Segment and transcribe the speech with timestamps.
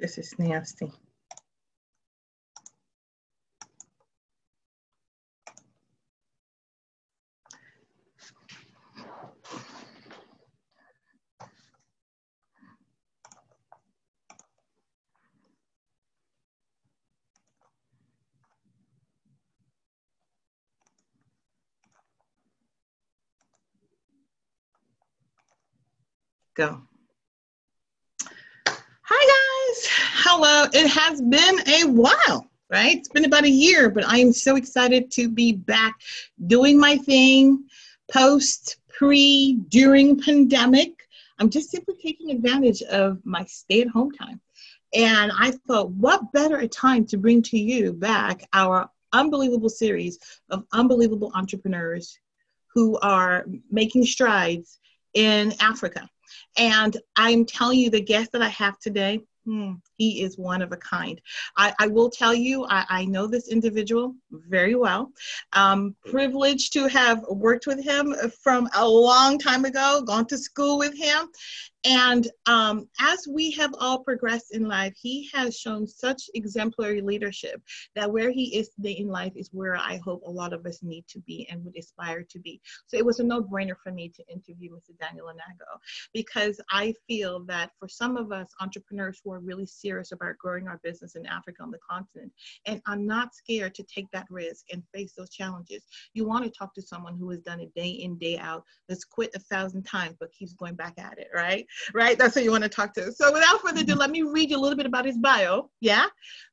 [0.00, 0.92] This is nasty.
[26.54, 26.80] Go.
[29.02, 30.08] Hi guys.
[30.30, 30.66] Hello.
[30.74, 32.98] It has been a while, right?
[32.98, 35.98] It's been about a year, but I am so excited to be back
[36.46, 37.64] doing my thing
[38.12, 41.08] post, pre, during pandemic.
[41.38, 44.38] I'm just simply taking advantage of my stay at home time.
[44.92, 50.18] And I thought, what better a time to bring to you back our unbelievable series
[50.50, 52.18] of unbelievable entrepreneurs
[52.74, 54.78] who are making strides
[55.14, 56.06] in Africa.
[56.58, 60.72] And I'm telling you, the guest that I have today, hmm, he is one of
[60.72, 61.20] a kind.
[61.56, 65.12] I, I will tell you, I, I, know this individual very well.
[65.52, 70.78] Um, privileged to have worked with him from a long time ago, gone to school
[70.78, 71.28] with him.
[71.84, 77.62] And um, as we have all progressed in life, he has shown such exemplary leadership
[77.94, 80.80] that where he is today in life is where I hope a lot of us
[80.82, 82.60] need to be and would aspire to be.
[82.86, 84.98] So it was a no brainer for me to interview Mr.
[85.00, 85.78] Daniel Onago
[86.12, 90.68] because I feel that for some of us entrepreneurs who are really serious about growing
[90.68, 92.32] our business in Africa on the continent
[92.66, 96.50] and I'm not scared to take that risk and face those challenges, you want to
[96.50, 99.84] talk to someone who has done it day in, day out, that's quit a thousand
[99.84, 101.66] times but keeps going back at it, right?
[101.94, 102.18] right?
[102.18, 103.12] That's who you want to talk to.
[103.12, 105.70] So without further ado, let me read you a little bit about his bio.
[105.80, 106.06] Yeah.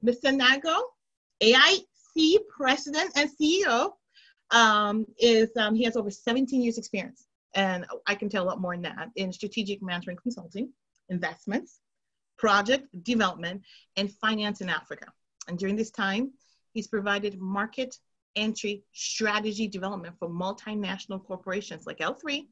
[0.06, 0.38] Mr.
[0.38, 0.80] Nago,
[1.42, 3.92] AIC president and CEO,
[4.52, 7.28] um, is um, he has over 17 years experience.
[7.56, 10.70] And I can tell a lot more than that in strategic management consulting,
[11.10, 11.80] investments,
[12.38, 13.62] project development,
[13.98, 15.08] and finance in Africa.
[15.48, 16.32] And during this time,
[16.74, 17.98] he's provided market
[18.36, 22.48] entry strategy development for multinational corporations like L3,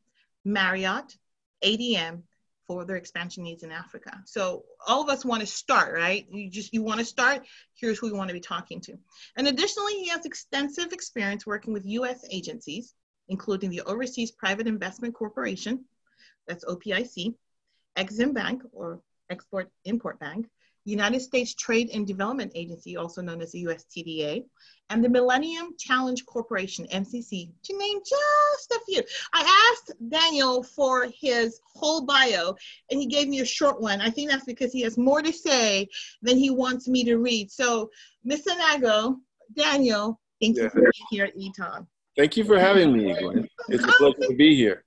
[0.46, 1.18] Marriott,
[1.64, 2.22] ADM,
[2.66, 4.22] for their expansion needs in Africa.
[4.26, 6.26] So all of us want to start, right?
[6.32, 7.46] You just you want to start,
[7.76, 8.98] here's who we want to be talking to.
[9.36, 12.94] And additionally, he has extensive experience working with US agencies,
[13.28, 15.84] including the Overseas Private Investment Corporation,
[16.48, 17.36] that's OPIC,
[17.98, 20.48] Exim Bank or Export Import Bank,
[20.86, 24.44] United States Trade and Development Agency, also known as the USTDA,
[24.90, 29.02] and the Millennium Challenge Corporation, MCC, to name just a few.
[29.34, 32.56] I asked Daniel for his whole bio,
[32.92, 34.02] and he gave me a short one.
[34.02, 35.88] I think that's because he has more to say
[36.22, 37.50] than he wants me to read.
[37.50, 37.90] So,
[38.30, 38.50] Mr.
[38.50, 39.18] Nago,
[39.56, 40.64] Daniel, thank yeah.
[40.64, 41.88] you for being here at ETON.
[42.18, 43.16] Thank you for having me.
[43.70, 44.83] It's a pleasure to be here.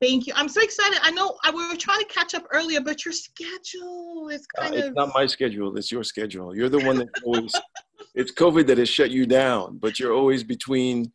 [0.00, 0.32] Thank you.
[0.36, 0.98] I'm so excited.
[1.02, 4.62] I know I, we were trying to catch up earlier, but your schedule is uh,
[4.62, 4.84] kind uh, of.
[4.84, 5.76] It's not my schedule.
[5.76, 6.56] It's your schedule.
[6.56, 7.52] You're the one that always.
[8.14, 11.10] it's COVID that has shut you down, but you're always between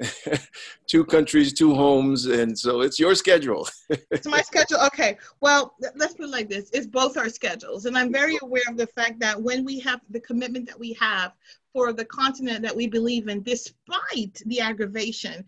[0.86, 3.68] two countries, two homes, and so it's your schedule.
[3.88, 4.78] it's my schedule.
[4.86, 5.18] Okay.
[5.40, 8.76] Well, let's put it like this: it's both our schedules, and I'm very aware of
[8.76, 11.32] the fact that when we have the commitment that we have
[11.72, 15.44] for the continent that we believe in, despite the aggravation,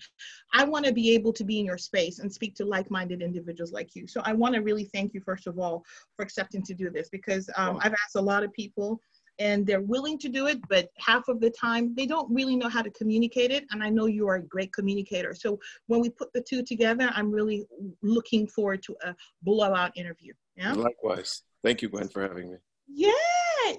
[0.52, 3.72] I want to be able to be in your space and speak to like-minded individuals
[3.72, 4.06] like you.
[4.06, 5.84] So I want to really thank you first of all
[6.16, 9.00] for accepting to do this because um, I've asked a lot of people
[9.38, 12.68] and they're willing to do it, but half of the time they don't really know
[12.68, 13.64] how to communicate it.
[13.70, 15.34] And I know you are a great communicator.
[15.34, 17.64] So when we put the two together, I'm really
[18.02, 20.34] looking forward to a blowout interview.
[20.56, 20.74] Yeah.
[20.74, 21.42] Likewise.
[21.64, 22.58] Thank you, Gwen, for having me.
[22.92, 23.12] Yeah.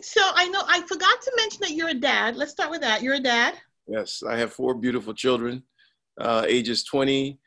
[0.01, 2.35] So I know I forgot to mention that you're a dad.
[2.35, 3.01] Let's start with that.
[3.01, 3.55] You're a dad.
[3.87, 5.63] Yes, I have four beautiful children,
[6.19, 7.39] uh, ages 20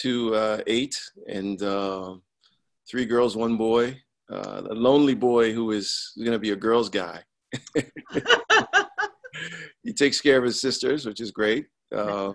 [0.00, 2.14] to uh, eight, and uh,
[2.90, 4.00] three girls, one boy.
[4.30, 7.20] Uh, a lonely boy who is going to be a girl's guy.
[9.82, 11.66] he takes care of his sisters, which is great.
[11.94, 12.32] Uh,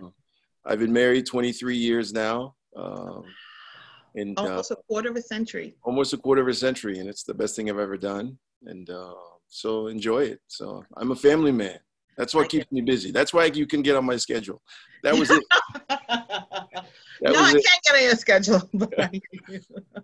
[0.66, 2.54] I've been married 23 years now.
[2.76, 3.24] Um,
[4.14, 5.76] and, almost uh, a quarter of a century.
[5.84, 8.38] Almost a quarter of a century, and it's the best thing I've ever done.
[8.66, 9.14] And uh,
[9.48, 10.42] so enjoy it.
[10.48, 11.80] So I'm a family man.
[12.18, 13.12] That's what keeps me busy.
[13.12, 14.62] That's why you can get on my schedule.
[15.04, 15.44] That was it.
[17.22, 17.66] That no, was I it.
[17.66, 20.04] can't get on your schedule.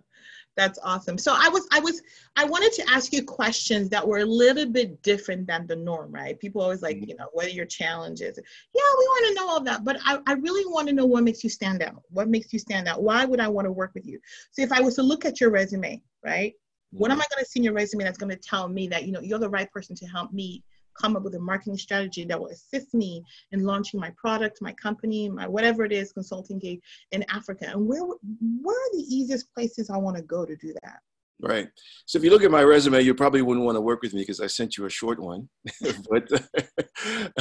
[0.56, 1.18] That's awesome.
[1.18, 2.00] So I was, I was,
[2.36, 6.12] I wanted to ask you questions that were a little bit different than the norm,
[6.12, 6.38] right?
[6.38, 7.08] People always like, mm-hmm.
[7.08, 8.38] you know, what are your challenges?
[8.38, 11.24] Yeah, we want to know all that, but I, I really want to know what
[11.24, 12.02] makes you stand out.
[12.10, 13.02] What makes you stand out?
[13.02, 14.20] Why would I want to work with you?
[14.52, 16.54] So if I was to look at your resume, right?
[16.94, 17.22] What am mm-hmm.
[17.22, 19.20] I going to see in your resume that's going to tell me that, you know,
[19.20, 20.62] you're the right person to help me
[21.00, 24.72] come up with a marketing strategy that will assist me in launching my product, my
[24.74, 26.80] company, my whatever it is, consulting gig
[27.10, 27.66] in Africa.
[27.68, 31.00] And where where are the easiest places I want to go to do that?
[31.40, 31.68] Right.
[32.06, 34.22] So if you look at my resume, you probably wouldn't want to work with me
[34.22, 35.48] because I sent you a short one.
[36.10, 36.28] but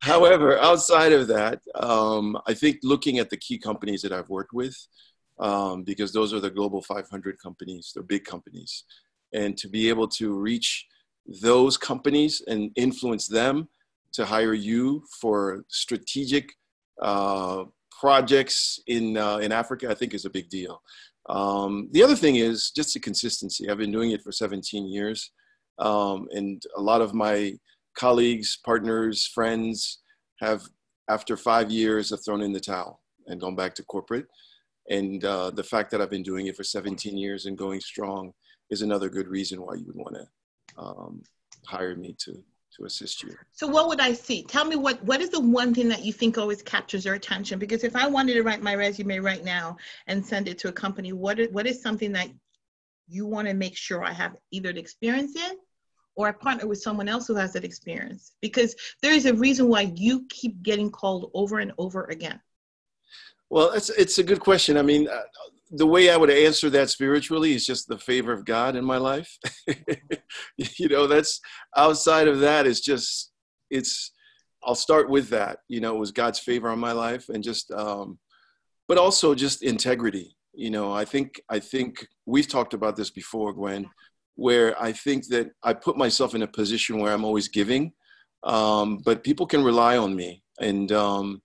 [0.00, 4.52] however, outside of that, um, I think looking at the key companies that I've worked
[4.52, 4.76] with,
[5.38, 8.84] um, because those are the global 500 companies, they're big companies,
[9.32, 10.86] and to be able to reach
[11.40, 13.68] those companies and influence them
[14.12, 16.52] to hire you for strategic
[17.00, 20.82] uh, projects in uh, in Africa, I think is a big deal.
[21.28, 23.70] Um, the other thing is just the consistency.
[23.70, 25.30] I've been doing it for 17 years,
[25.78, 27.54] um, and a lot of my
[27.96, 29.98] colleagues, partners, friends
[30.40, 30.62] have,
[31.08, 34.26] after five years, have thrown in the towel and gone back to corporate.
[34.88, 38.32] And uh, the fact that I've been doing it for 17 years and going strong
[38.70, 41.22] is another good reason why you would want to um,
[41.66, 42.42] hire me to
[42.76, 43.34] to assist you.
[43.52, 44.44] So what would I see?
[44.44, 47.58] Tell me what what is the one thing that you think always captures your attention?
[47.58, 49.76] Because if I wanted to write my resume right now
[50.06, 52.28] and send it to a company, what is, what is something that
[53.08, 55.56] you want to make sure I have either the experience in
[56.14, 58.32] or I partner with someone else who has that experience?
[58.40, 62.40] Because there is a reason why you keep getting called over and over again.
[63.52, 64.78] Well, it's it's a good question.
[64.78, 65.20] I mean, uh,
[65.72, 68.96] the way I would answer that spiritually is just the favor of God in my
[68.96, 69.36] life.
[70.56, 71.38] you know, that's
[71.76, 73.30] outside of that is just
[73.68, 74.12] it's.
[74.64, 75.58] I'll start with that.
[75.68, 78.18] You know, it was God's favor on my life, and just, um,
[78.88, 80.34] but also just integrity.
[80.54, 83.90] You know, I think I think we've talked about this before, Gwen,
[84.36, 87.92] where I think that I put myself in a position where I'm always giving,
[88.44, 91.42] um, but people can rely on me, and um,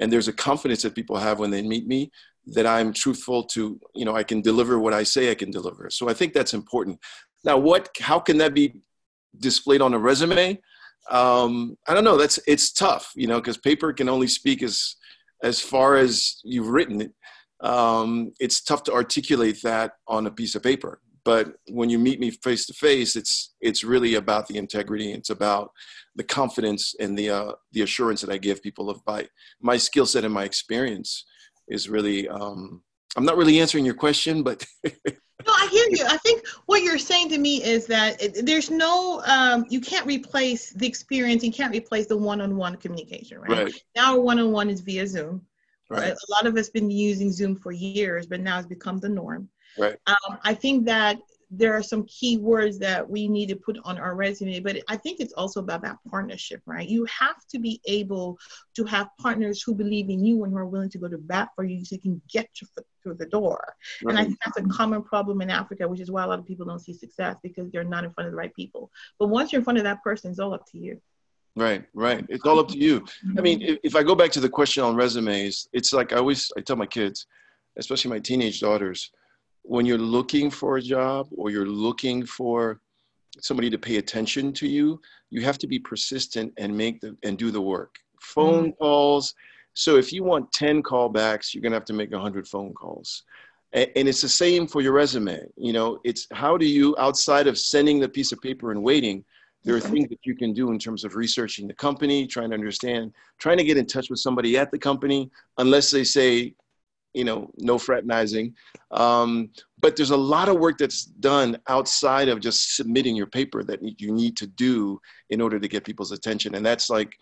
[0.00, 2.10] and there's a confidence that people have when they meet me
[2.46, 5.88] that I'm truthful to, you know, I can deliver what I say I can deliver.
[5.90, 6.98] So I think that's important.
[7.44, 8.82] Now, what, how can that be
[9.38, 10.60] displayed on a resume?
[11.10, 12.16] Um, I don't know.
[12.16, 14.96] That's it's tough, you know, because paper can only speak as
[15.42, 17.12] as far as you've written it.
[17.60, 21.00] Um, it's tough to articulate that on a piece of paper.
[21.24, 25.12] But when you meet me face to face, it's it's really about the integrity.
[25.12, 25.70] It's about
[26.16, 29.26] the confidence and the uh, the assurance that I give people of my
[29.60, 31.24] my skill set and my experience
[31.68, 32.82] is really um,
[33.16, 36.98] i'm not really answering your question but no i hear you i think what you're
[36.98, 41.52] saying to me is that it, there's no um, you can't replace the experience you
[41.52, 43.74] can't replace the one-on-one communication right, right.
[43.96, 45.40] now one-on-one is via zoom
[45.90, 46.00] right.
[46.00, 46.12] right.
[46.12, 49.48] a lot of us been using zoom for years but now it's become the norm
[49.78, 51.18] right um, i think that
[51.56, 54.96] there are some key words that we need to put on our resume, but I
[54.96, 56.88] think it's also about that partnership, right?
[56.88, 58.38] You have to be able
[58.76, 61.50] to have partners who believe in you and who are willing to go to bat
[61.54, 63.74] for you so you can get your foot through the door.
[64.02, 64.10] Right.
[64.12, 66.46] And I think that's a common problem in Africa, which is why a lot of
[66.46, 68.90] people don't see success because they're not in front of the right people.
[69.18, 71.00] But once you're in front of that person, it's all up to you.
[71.56, 72.26] Right, right.
[72.28, 73.04] It's all up to you.
[73.38, 76.16] I mean, if, if I go back to the question on resumes, it's like I
[76.16, 77.26] always I tell my kids,
[77.76, 79.12] especially my teenage daughters,
[79.64, 82.80] when you're looking for a job or you're looking for
[83.40, 85.00] somebody to pay attention to you,
[85.30, 87.96] you have to be persistent and make the and do the work.
[88.20, 88.82] Phone mm-hmm.
[88.82, 89.34] calls.
[89.72, 93.24] So if you want 10 callbacks, you're gonna have to make 100 phone calls.
[93.72, 95.40] And, and it's the same for your resume.
[95.56, 99.24] You know, it's how do you outside of sending the piece of paper and waiting,
[99.64, 99.92] there are mm-hmm.
[99.92, 103.56] things that you can do in terms of researching the company, trying to understand, trying
[103.56, 106.54] to get in touch with somebody at the company, unless they say,
[107.14, 108.52] you know, no fraternizing.
[108.90, 113.62] Um, but there's a lot of work that's done outside of just submitting your paper
[113.64, 116.56] that you need to do in order to get people's attention.
[116.56, 117.12] And that's like,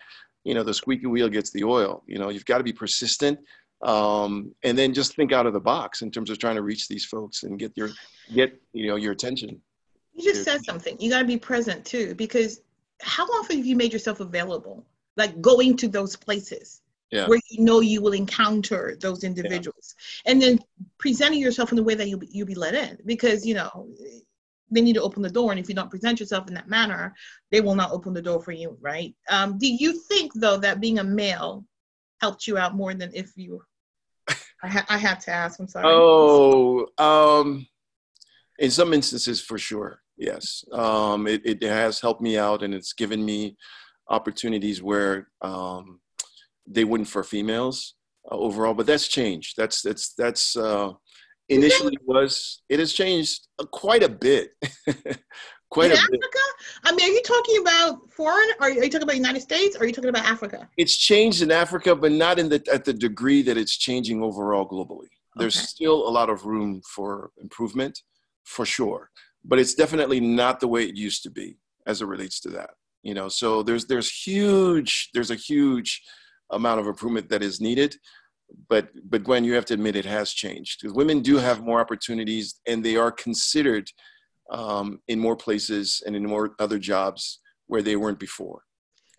[0.45, 2.03] you know, the squeaky wheel gets the oil.
[2.07, 3.39] You know, you've got to be persistent.
[3.83, 6.89] Um, and then just think out of the box in terms of trying to reach
[6.89, 7.91] these folks and get your
[8.33, 9.61] get you know your attention.
[10.15, 10.97] You just said something.
[11.01, 12.61] You got to be present too, because
[13.01, 14.85] how often have you made yourself available?
[15.17, 16.82] Like going to those places
[17.13, 17.27] yeah.
[17.27, 20.33] where you know you will encounter those individuals yeah.
[20.33, 20.59] and then
[20.99, 23.87] presenting yourself in the way that you'll be, you'll be let in because you know
[24.71, 27.15] they need to open the door and if you don't present yourself in that manner
[27.51, 30.81] they will not open the door for you right um, do you think though that
[30.81, 31.65] being a male
[32.21, 33.63] helped you out more than if you
[34.65, 37.67] I, ha- I had to ask i'm sorry oh um,
[38.59, 42.95] in some instances for sure yes um, it, it has helped me out and it's
[42.95, 43.57] given me
[44.09, 46.01] opportunities where um,
[46.67, 47.95] they wouldn't for females
[48.31, 49.55] uh, overall, but that's changed.
[49.57, 50.93] That's that's that's uh,
[51.49, 54.51] initially was it has changed uh, quite a bit.
[55.71, 56.19] quite in a Africa?
[56.21, 56.31] bit.
[56.85, 58.49] I mean, are you talking about foreign?
[58.61, 59.77] Or are you talking about United States?
[59.77, 60.69] Or are you talking about Africa?
[60.77, 64.69] It's changed in Africa, but not in the at the degree that it's changing overall
[64.69, 65.09] globally.
[65.37, 65.67] There's okay.
[65.67, 67.99] still a lot of room for improvement,
[68.45, 69.11] for sure.
[69.45, 72.71] But it's definitely not the way it used to be as it relates to that.
[73.03, 76.03] You know, so there's there's huge there's a huge
[76.53, 77.97] amount of improvement that is needed.
[78.69, 82.61] but but Gwen, you have to admit it has changed women do have more opportunities
[82.67, 83.87] and they are considered
[84.51, 88.63] um, in more places and in more other jobs where they weren't before.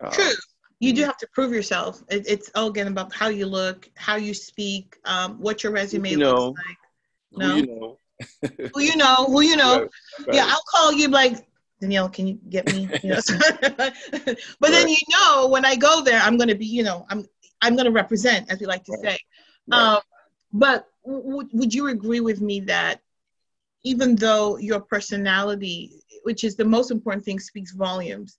[0.04, 0.32] Uh, True.
[0.80, 2.04] You do have to prove yourself.
[2.10, 6.12] It, it's all again about how you look, how you speak, um, what your resume
[6.12, 6.78] you know, looks like.
[7.32, 7.50] No.
[7.50, 7.98] Who you know.
[8.74, 9.80] who you know, who you know.
[9.80, 9.90] Right,
[10.28, 10.36] right.
[10.36, 11.48] Yeah, I'll call you like
[11.84, 12.90] Daniel, can you get me?
[13.04, 13.20] You know,
[13.62, 14.38] but right.
[14.62, 17.26] then you know when I go there, I'm gonna be, you know, I'm
[17.62, 19.18] I'm gonna represent, as we like to say.
[19.72, 20.00] Um,
[20.54, 23.02] but w- would you agree with me that
[23.84, 28.38] even though your personality, which is the most important thing, speaks volumes,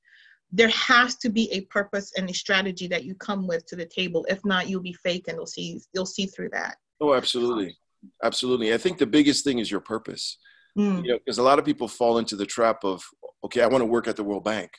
[0.50, 3.84] there has to be a purpose and a strategy that you come with to the
[3.84, 4.24] table.
[4.30, 6.76] If not, you'll be fake and you'll see you'll see through that.
[6.98, 7.76] Oh, absolutely,
[8.22, 8.72] absolutely.
[8.72, 10.38] I think the biggest thing is your purpose.
[10.78, 11.04] Mm.
[11.04, 13.02] You know, because a lot of people fall into the trap of,
[13.44, 14.70] okay, I want to work at the World Bank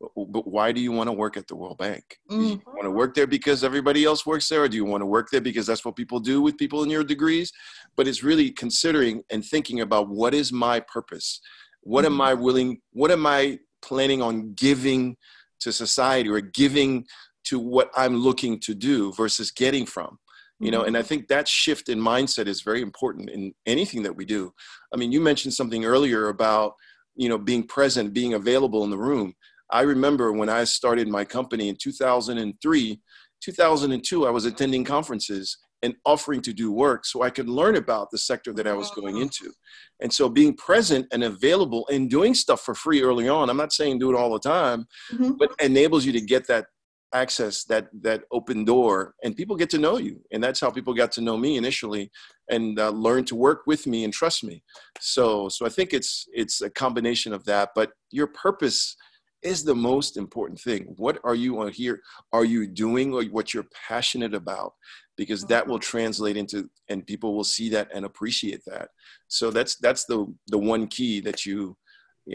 [0.00, 2.18] but why do you want to work at the World Bank?
[2.30, 2.40] Mm-hmm.
[2.40, 2.70] Do you mm-hmm.
[2.70, 5.28] want to work there because everybody else works there, or do you want to work
[5.30, 7.52] there because that's what people do with people in your degrees?
[7.96, 11.40] But it's really considering and thinking about what is my purpose?
[11.82, 12.14] What mm-hmm.
[12.14, 15.16] am I willing, what am I planning on giving
[15.60, 17.04] to society or giving
[17.44, 20.18] to what I'm looking to do versus getting from?
[20.60, 21.08] You know, and I mm-hmm.
[21.08, 24.52] think that shift in mindset is very important in anything that we do.
[24.92, 26.72] I mean, you mentioned something earlier about,
[27.18, 29.34] you know, being present, being available in the room
[29.70, 33.00] I remember when I started my company in 2003,
[33.40, 38.10] 2002, I was attending conferences and offering to do work so I could learn about
[38.10, 39.52] the sector that I was going into.
[40.00, 43.72] And so being present and available and doing stuff for free early on, I'm not
[43.72, 45.32] saying do it all the time, mm-hmm.
[45.38, 46.66] but enables you to get that
[47.14, 50.92] access that that open door and people get to know you and that's how people
[50.92, 52.10] got to know me initially
[52.50, 54.62] and uh, learn to work with me and trust me
[55.00, 58.94] so so i think it's it's a combination of that but your purpose
[59.42, 60.94] is the most important thing.
[60.96, 62.00] What are you on here?
[62.32, 64.72] Are you doing what you're passionate about?
[65.16, 68.88] Because that will translate into, and people will see that and appreciate that.
[69.28, 71.76] So that's that's the the one key that you.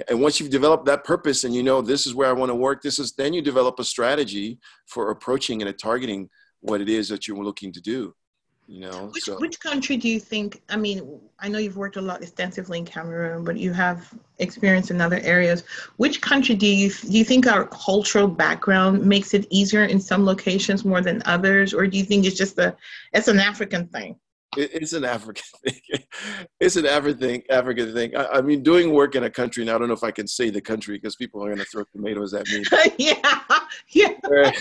[0.09, 2.55] And once you've developed that purpose and you know this is where I want to
[2.55, 6.29] work, this is then you develop a strategy for approaching and targeting
[6.61, 8.13] what it is that you're looking to do
[8.67, 9.37] you know which, so.
[9.39, 12.85] which country do you think i mean i know you've worked a lot extensively in
[12.85, 15.63] cameroon but you have experience in other areas
[15.97, 20.25] which country do you do you think our cultural background makes it easier in some
[20.25, 22.75] locations more than others or do you think it's just a
[23.11, 24.15] it's an african thing
[24.57, 26.03] it's an African thing.
[26.59, 27.43] It's an African thing.
[27.49, 28.15] African thing.
[28.15, 30.27] I, I, mean, doing work in a country, and I don't know if I can
[30.27, 32.63] say the country because people are going to throw tomatoes at me.
[32.97, 33.35] yeah,
[33.89, 34.51] yeah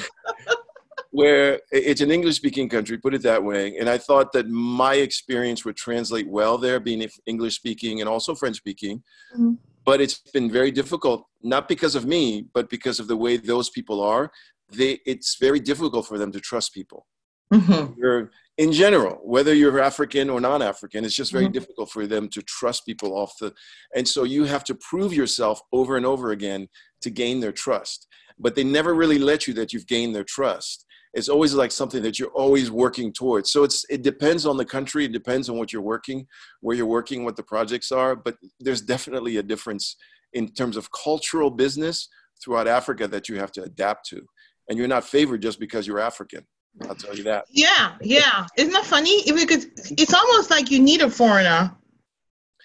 [1.12, 3.76] where it's an English speaking country, put it that way.
[3.76, 8.34] And I thought that my experience would translate well there, being English speaking and also
[8.34, 9.02] French speaking.
[9.34, 9.52] Mm-hmm.
[9.84, 13.68] But it's been very difficult, not because of me, but because of the way those
[13.68, 14.32] people are.
[14.70, 17.06] They, it's very difficult for them to trust people.
[17.52, 18.28] Mm-hmm.
[18.62, 21.52] In general, whether you're African or non African, it's just very mm-hmm.
[21.52, 23.52] difficult for them to trust people off the.
[23.96, 26.68] And so you have to prove yourself over and over again
[27.00, 28.06] to gain their trust.
[28.38, 32.02] But they never really let you that you've gained their trust it's always like something
[32.02, 35.58] that you're always working towards so it's it depends on the country it depends on
[35.58, 36.26] what you're working
[36.60, 39.96] where you're working what the projects are but there's definitely a difference
[40.32, 42.08] in terms of cultural business
[42.42, 44.22] throughout africa that you have to adapt to
[44.68, 46.46] and you're not favored just because you're african
[46.88, 47.44] i'll tell you that.
[47.50, 48.46] Yeah yeah.
[48.56, 49.22] Isn't that funny?
[49.26, 51.74] Because it's almost like you need a foreigner.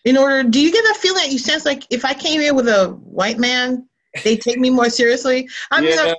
[0.06, 2.54] In order do you get that feeling that you sense like if i came here
[2.54, 3.88] with a white man
[4.24, 5.50] they take me more seriously?
[5.72, 6.14] I mean yeah.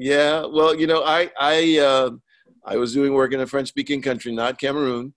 [0.00, 2.10] Yeah, well, you know, I I uh,
[2.64, 5.12] I was doing work in a French speaking country, not Cameroon.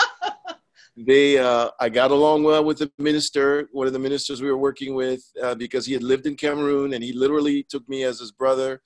[0.96, 4.56] they uh, I got along well with the minister, one of the ministers we were
[4.56, 8.18] working with, uh, because he had lived in Cameroon and he literally took me as
[8.18, 8.80] his brother,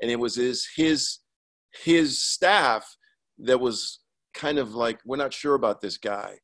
[0.00, 1.18] and it was his his
[1.84, 2.84] his staff
[3.38, 4.00] that was
[4.34, 6.38] kind of like we're not sure about this guy.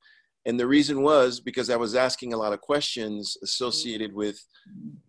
[0.45, 4.39] And the reason was because I was asking a lot of questions associated with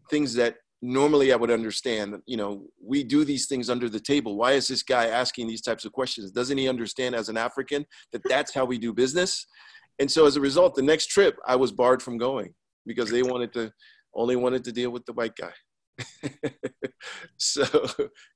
[0.09, 4.35] things that normally I would understand, you know, we do these things under the table.
[4.35, 6.31] Why is this guy asking these types of questions?
[6.31, 9.45] Doesn't he understand as an African that that's how we do business?
[9.99, 12.53] And so as a result, the next trip I was barred from going
[12.85, 13.71] because they wanted to
[14.13, 15.53] only wanted to deal with the white guy.
[17.37, 17.65] so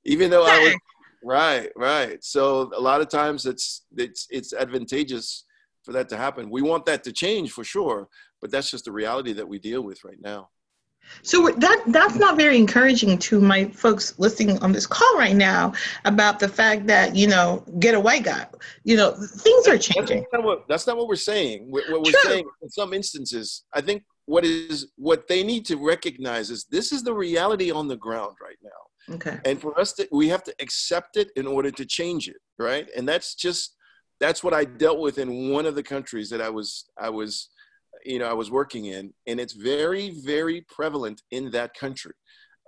[0.04, 0.74] even though I was
[1.24, 2.22] right, right.
[2.22, 5.44] So a lot of times it's it's it's advantageous
[5.82, 6.50] for that to happen.
[6.50, 8.08] We want that to change for sure,
[8.40, 10.48] but that's just the reality that we deal with right now.
[11.22, 15.72] So that that's not very encouraging to my folks listening on this call right now
[16.04, 18.46] about the fact that you know get a white guy.
[18.84, 20.20] You know things are changing.
[20.20, 21.70] That's not what, that's not what we're saying.
[21.70, 22.20] What we're True.
[22.22, 26.92] saying in some instances, I think what is what they need to recognize is this
[26.92, 28.70] is the reality on the ground right now.
[29.10, 29.38] Okay.
[29.44, 32.88] And for us to we have to accept it in order to change it, right?
[32.96, 33.76] And that's just
[34.20, 37.50] that's what I dealt with in one of the countries that I was I was
[38.04, 42.12] you know I was working in, and it's very very prevalent in that country.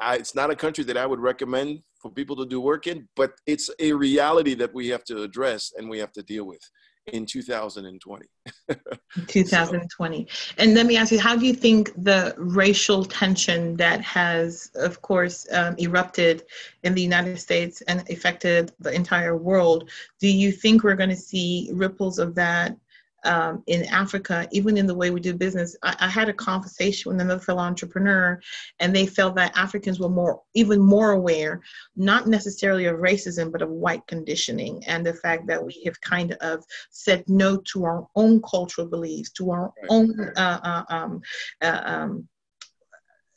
[0.01, 3.09] I, it's not a country that I would recommend for people to do work in,
[3.15, 6.61] but it's a reality that we have to address and we have to deal with
[7.07, 8.27] in 2020.
[9.27, 10.27] 2020.
[10.59, 15.03] And let me ask you, how do you think the racial tension that has, of
[15.03, 16.45] course, um, erupted
[16.83, 21.17] in the United States and affected the entire world, do you think we're going to
[21.17, 22.77] see ripples of that
[23.25, 25.77] um, in Africa, even in the way we do business.
[25.83, 28.41] I, I, had a conversation with another fellow entrepreneur,
[28.81, 31.61] and they felt that Africans were more, even more aware,
[31.97, 36.33] not necessarily of racism, but of white conditioning and the fact that we have kind
[36.41, 41.21] of said no to our own cultural beliefs, to our own uh, uh, um,
[41.63, 42.29] uh, um,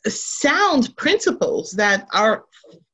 [0.06, 2.44] sound principles that our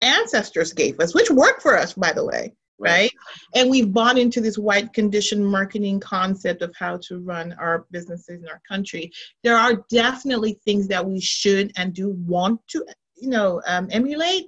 [0.01, 2.91] ancestors gave us, which work for us, by the way right.
[2.91, 3.11] right?
[3.55, 8.43] And we've bought into this white condition marketing concept of how to run our businesses
[8.43, 9.13] in our country.
[9.43, 12.85] There are definitely things that we should and do want to,
[13.17, 14.47] you know, um, emulate.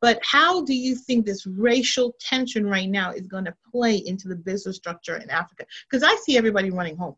[0.00, 4.28] But how do you think this racial tension right now is going to play into
[4.28, 5.64] the business structure in Africa?
[5.88, 7.14] Because I see everybody running home.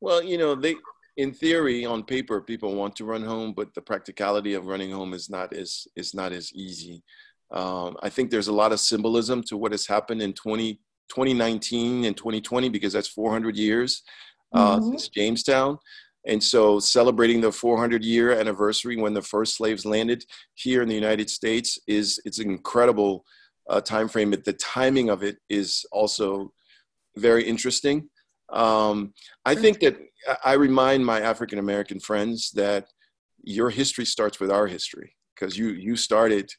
[0.00, 0.76] Well, you know, they
[1.16, 5.14] in theory, on paper, people want to run home, but the practicality of running home
[5.14, 7.02] is not as is not as easy.
[7.50, 10.74] Um, I think there's a lot of symbolism to what has happened in 20,
[11.08, 14.02] 2019 and 2020 because that's 400 years
[14.52, 14.90] uh, mm-hmm.
[14.90, 15.78] since Jamestown.
[16.26, 20.24] And so celebrating the 400 year anniversary when the first slaves landed
[20.54, 23.24] here in the United States is it's an incredible
[23.70, 24.30] uh, time frame.
[24.30, 26.52] But the timing of it is also
[27.16, 28.08] very interesting.
[28.52, 29.96] Um, I think that
[30.44, 32.88] I remind my African American friends that
[33.42, 36.50] your history starts with our history because you you started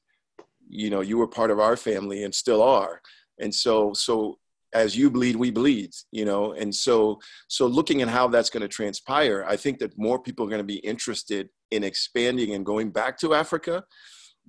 [0.70, 3.02] you know you were part of our family and still are.
[3.40, 4.38] And so so
[4.74, 6.54] as you bleed we bleed you know?
[6.54, 10.46] And so so looking at how that's going to transpire i think that more people
[10.46, 13.84] are going to be interested in expanding and going back to africa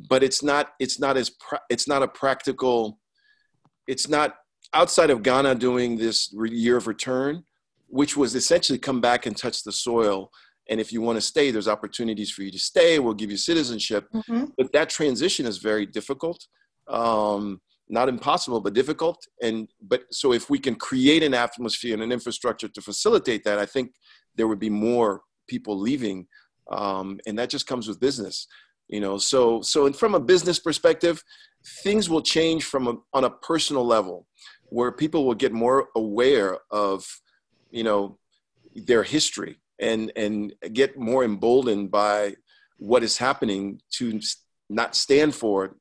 [0.08, 1.30] but it's not it's not as
[1.70, 2.98] it's not a practical
[3.86, 4.36] it's not
[4.74, 7.42] outside of ghana doing this year of return
[7.86, 10.30] which was essentially come back and touch the soil
[10.68, 12.98] and if you want to stay, there's opportunities for you to stay.
[12.98, 14.06] We'll give you citizenship.
[14.12, 14.46] Mm-hmm.
[14.56, 16.46] But that transition is very difficult.
[16.88, 19.26] Um, not impossible, but difficult.
[19.42, 23.58] And but so if we can create an atmosphere and an infrastructure to facilitate that,
[23.58, 23.92] I think
[24.36, 26.26] there would be more people leaving,
[26.70, 28.46] um, and that just comes with business,
[28.88, 29.16] you know.
[29.16, 31.22] So so and from a business perspective,
[31.82, 34.26] things will change from a, on a personal level,
[34.66, 37.06] where people will get more aware of,
[37.70, 38.18] you know,
[38.74, 42.34] their history and and get more emboldened by
[42.78, 44.20] what is happening to
[44.70, 45.76] not stand for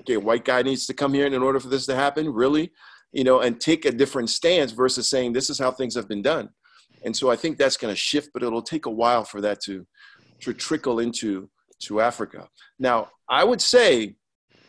[0.00, 2.32] okay white guy needs to come here in order for this to happen?
[2.32, 2.72] Really?
[3.12, 6.22] You know and take a different stance versus saying this is how things have been
[6.22, 6.48] done.
[7.04, 9.60] And so i think that's going to shift but it'll take a while for that
[9.62, 9.86] to
[10.40, 12.48] to trickle into to africa.
[12.78, 14.16] Now i would say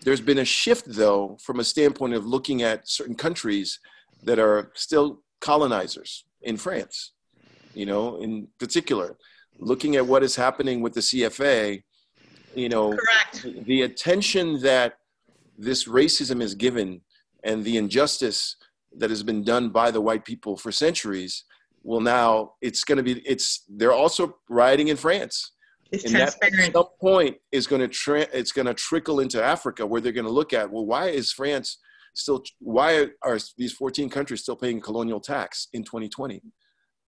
[0.04, 3.80] there's been a shift though from a standpoint of looking at certain countries
[4.24, 7.14] that are still colonizers in france
[7.74, 9.18] you know, in particular,
[9.60, 11.84] looking at what is happening with the CFA,
[12.56, 13.66] you know, Correct.
[13.66, 14.98] the attention that
[15.58, 17.02] this racism is given
[17.44, 18.56] and the injustice
[18.98, 21.46] that has been done by the white people for centuries
[21.84, 25.52] will now it's going to be it's they're also rioting in France.
[25.92, 26.58] It's and transparent.
[26.58, 30.02] That at some point is going to tra- it's going to trickle into Africa where
[30.02, 31.78] they're going to look at well why is France
[32.16, 36.42] still why are these 14 countries still paying colonial tax in 2020?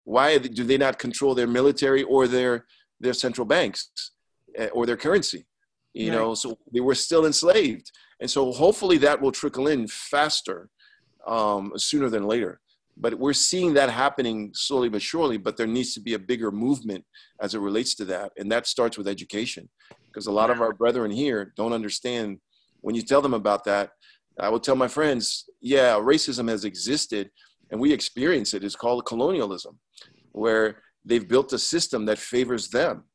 [0.04, 2.66] Why do they not control their military or their
[3.00, 4.12] their central banks
[4.56, 5.46] eh, or their currency?
[5.94, 6.18] You right.
[6.18, 10.70] know, so they were still enslaved, and so hopefully that will trickle in faster,
[11.28, 12.60] um, sooner than later.
[12.98, 15.38] But we're seeing that happening slowly but surely.
[15.38, 17.06] But there needs to be a bigger movement
[17.42, 19.70] as it relates to that, and that starts with education,
[20.08, 22.40] because a lot of our brethren here don't understand.
[22.82, 23.92] When you tell them about that,
[24.40, 27.30] I will tell my friends, yeah, racism has existed,
[27.74, 28.64] and we experience it.
[28.64, 29.80] It's called colonialism
[30.32, 33.06] where they've built a system that favors them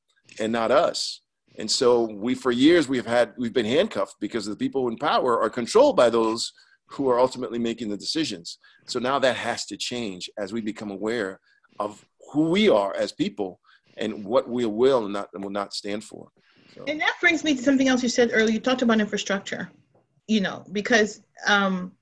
[0.41, 1.21] and not us.
[1.59, 5.41] And so we, for years, we've had we've been handcuffed because the people in power
[5.41, 6.53] are controlled by those
[6.87, 8.59] who are ultimately making the decisions.
[8.87, 11.39] So now that has to change as we become aware
[11.79, 13.61] of who we are as people
[13.97, 16.31] and what we will and not and will not stand for.
[16.75, 16.83] So.
[16.89, 18.55] And that brings me to something else you said earlier.
[18.55, 19.71] You talked about infrastructure,
[20.27, 21.93] you know, because um,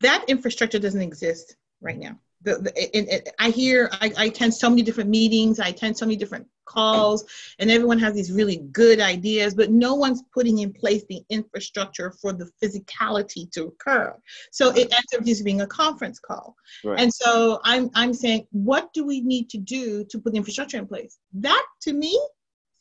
[0.00, 4.54] that infrastructure doesn't exist right now the, the it, it, I hear I, I attend
[4.54, 5.58] so many different meetings.
[5.58, 7.24] I attend so many different calls
[7.58, 12.12] and everyone has these really good ideas, but no one's putting in place the infrastructure
[12.20, 14.14] for the physicality to occur.
[14.50, 16.56] So it ends up just being a conference call.
[16.84, 17.00] Right.
[17.00, 20.78] And so I'm I'm saying, what do we need to do to put the infrastructure
[20.78, 21.18] in place?
[21.34, 22.18] That to me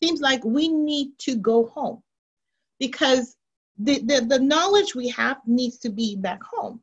[0.03, 2.03] seems like we need to go home
[2.79, 3.35] because
[3.77, 6.81] the, the, the knowledge we have needs to be back home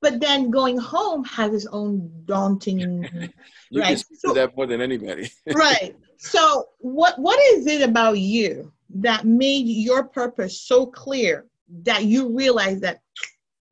[0.00, 3.08] but then going home has its own daunting
[3.70, 3.96] you right?
[3.96, 5.30] Can so, that more than anybody.
[5.54, 5.96] Right.
[6.18, 11.46] So what what is it about you that made your purpose so clear
[11.82, 13.00] that you realize that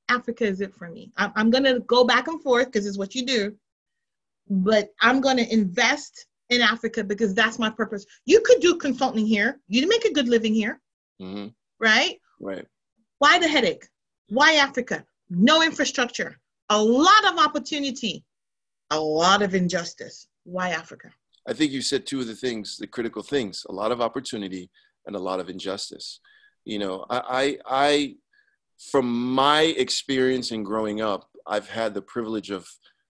[0.08, 1.12] africa is it for me?
[1.16, 3.56] I'm, I'm going to go back and forth because it's what you do
[4.48, 8.06] but i'm going to invest in africa because that's my purpose.
[8.24, 9.60] You could do consulting here.
[9.68, 10.80] You make a good living here.
[11.20, 11.48] Mm-hmm.
[11.80, 12.20] right?
[12.40, 12.66] Right.
[13.18, 13.86] Why the headache?
[14.28, 16.38] Why africa no infrastructure,
[16.70, 18.24] a lot of opportunity,
[18.90, 20.28] a lot of injustice.
[20.44, 21.10] Why Africa?
[21.48, 24.70] I think you said two of the things, the critical things, a lot of opportunity
[25.06, 26.20] and a lot of injustice.
[26.64, 28.14] You know, I, I, I
[28.90, 32.68] from my experience in growing up, I've had the privilege of,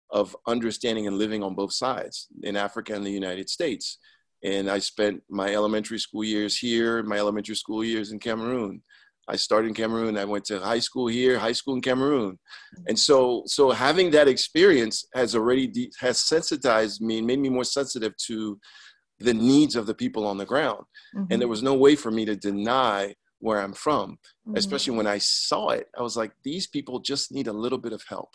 [0.09, 3.99] of understanding and living on both sides in Africa and the United States.
[4.43, 8.81] And I spent my elementary school years here, my elementary school years in Cameroon.
[9.27, 10.17] I started in Cameroon.
[10.17, 12.37] I went to high school here, high school in Cameroon,
[12.87, 17.49] and so so having that experience has already de- has sensitized me, and made me
[17.49, 18.59] more sensitive to
[19.19, 20.83] the needs of the people on the ground.
[21.15, 21.31] Mm-hmm.
[21.31, 24.11] And there was no way for me to deny where I'm from,
[24.47, 24.57] mm-hmm.
[24.57, 25.87] especially when I saw it.
[25.97, 28.29] I was like, these people just need a little bit of help.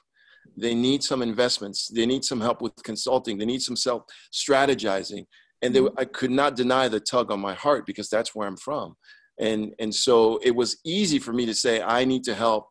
[0.57, 1.89] They need some investments.
[1.89, 3.37] They need some help with consulting.
[3.37, 5.25] They need some self strategizing.
[5.61, 5.99] And they, mm-hmm.
[5.99, 8.95] I could not deny the tug on my heart because that's where I'm from
[9.41, 12.69] and and so it was easy for me to say i need to help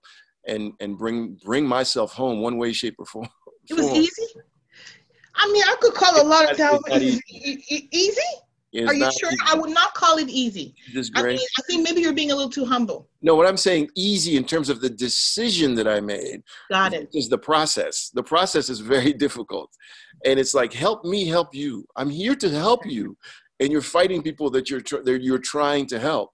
[0.48, 3.28] and and bring bring myself home one way shape or form
[3.70, 4.28] it was easy
[5.36, 8.22] i mean i could call a lot of times easy, easy?
[8.86, 9.32] Are you sure?
[9.32, 9.38] Easy.
[9.46, 10.76] I would not call it easy.
[11.16, 13.10] I, mean, I think maybe you're being a little too humble.
[13.22, 16.42] No, what I'm saying, easy in terms of the decision that I made.
[16.70, 17.10] Got it.
[17.14, 18.12] Is the process.
[18.14, 19.72] The process is very difficult,
[20.26, 21.86] and it's like, help me, help you.
[21.96, 23.18] I'm here to help you,
[23.60, 26.32] and you're fighting people that you're tr- that you're trying to help.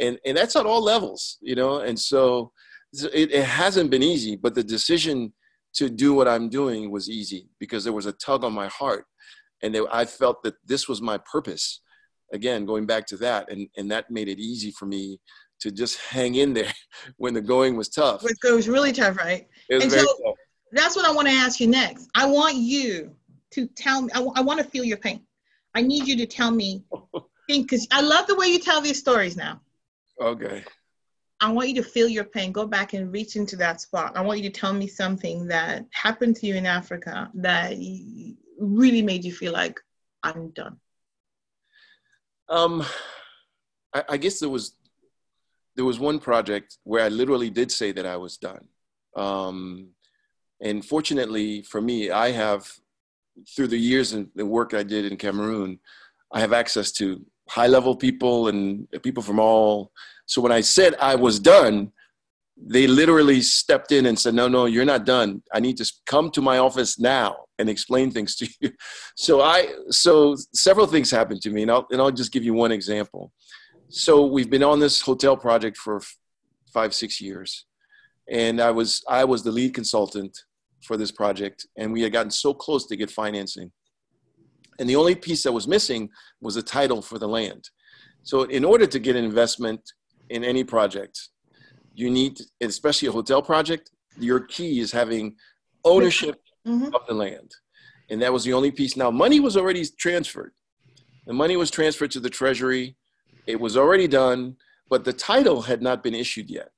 [0.00, 1.80] And and that's at all levels you know?
[1.80, 2.52] And so
[2.92, 5.32] it, it hasn't been easy but the decision
[5.74, 9.04] to do what i'm doing was easy because there was a tug on my heart.
[9.62, 11.80] And they, i felt that this was my purpose.
[12.32, 15.18] Again going back to that and and that made it easy for me
[15.60, 16.72] to just hang in there
[17.16, 18.22] when the going was tough.
[18.24, 19.46] It was really tough right?
[19.70, 20.34] It was and very so tough.
[20.72, 22.08] that's what i want to ask you next.
[22.14, 23.14] I want you
[23.52, 25.20] to tell me I, w- I want to feel your pain
[25.76, 26.82] i need you to tell me
[27.48, 29.60] because i love the way you tell these stories now
[30.20, 30.64] Okay.
[31.40, 32.52] I want you to feel your pain.
[32.52, 34.16] Go back and reach into that spot.
[34.16, 37.74] I want you to tell me something that happened to you in Africa that
[38.58, 39.78] really made you feel like
[40.22, 40.78] I'm done.
[42.48, 42.84] Um,
[43.92, 44.76] I, I guess there was
[45.74, 48.66] there was one project where I literally did say that I was done.
[49.14, 49.88] Um,
[50.62, 52.66] and fortunately for me, I have
[53.54, 55.78] through the years and the work I did in Cameroon,
[56.32, 59.92] I have access to high level people and people from all.
[60.26, 61.92] So when I said I was done,
[62.56, 65.42] they literally stepped in and said, "No, no, you're not done.
[65.52, 68.70] I need to come to my office now and explain things to you."
[69.18, 72.54] So I, so several things happened to me, and I'll and I'll just give you
[72.54, 73.32] one example.
[73.88, 76.00] So we've been on this hotel project for
[76.72, 77.66] five, six years,
[78.28, 80.36] and I was I was the lead consultant
[80.86, 83.70] for this project, and we had gotten so close to get financing
[84.78, 87.68] and the only piece that was missing was a title for the land.
[88.22, 89.80] So, in order to get an investment
[90.30, 91.28] in any project,
[91.94, 95.36] you need, especially a hotel project, your key is having
[95.84, 96.94] ownership mm-hmm.
[96.94, 97.50] of the land.
[98.10, 98.96] And that was the only piece.
[98.96, 100.52] Now, money was already transferred.
[101.26, 102.96] The money was transferred to the treasury.
[103.46, 104.56] It was already done,
[104.88, 106.70] but the title had not been issued yet,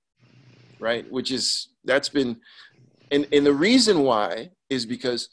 [0.79, 1.11] right?
[1.11, 2.41] Which is, that's been,
[3.11, 5.29] and, and the reason why is because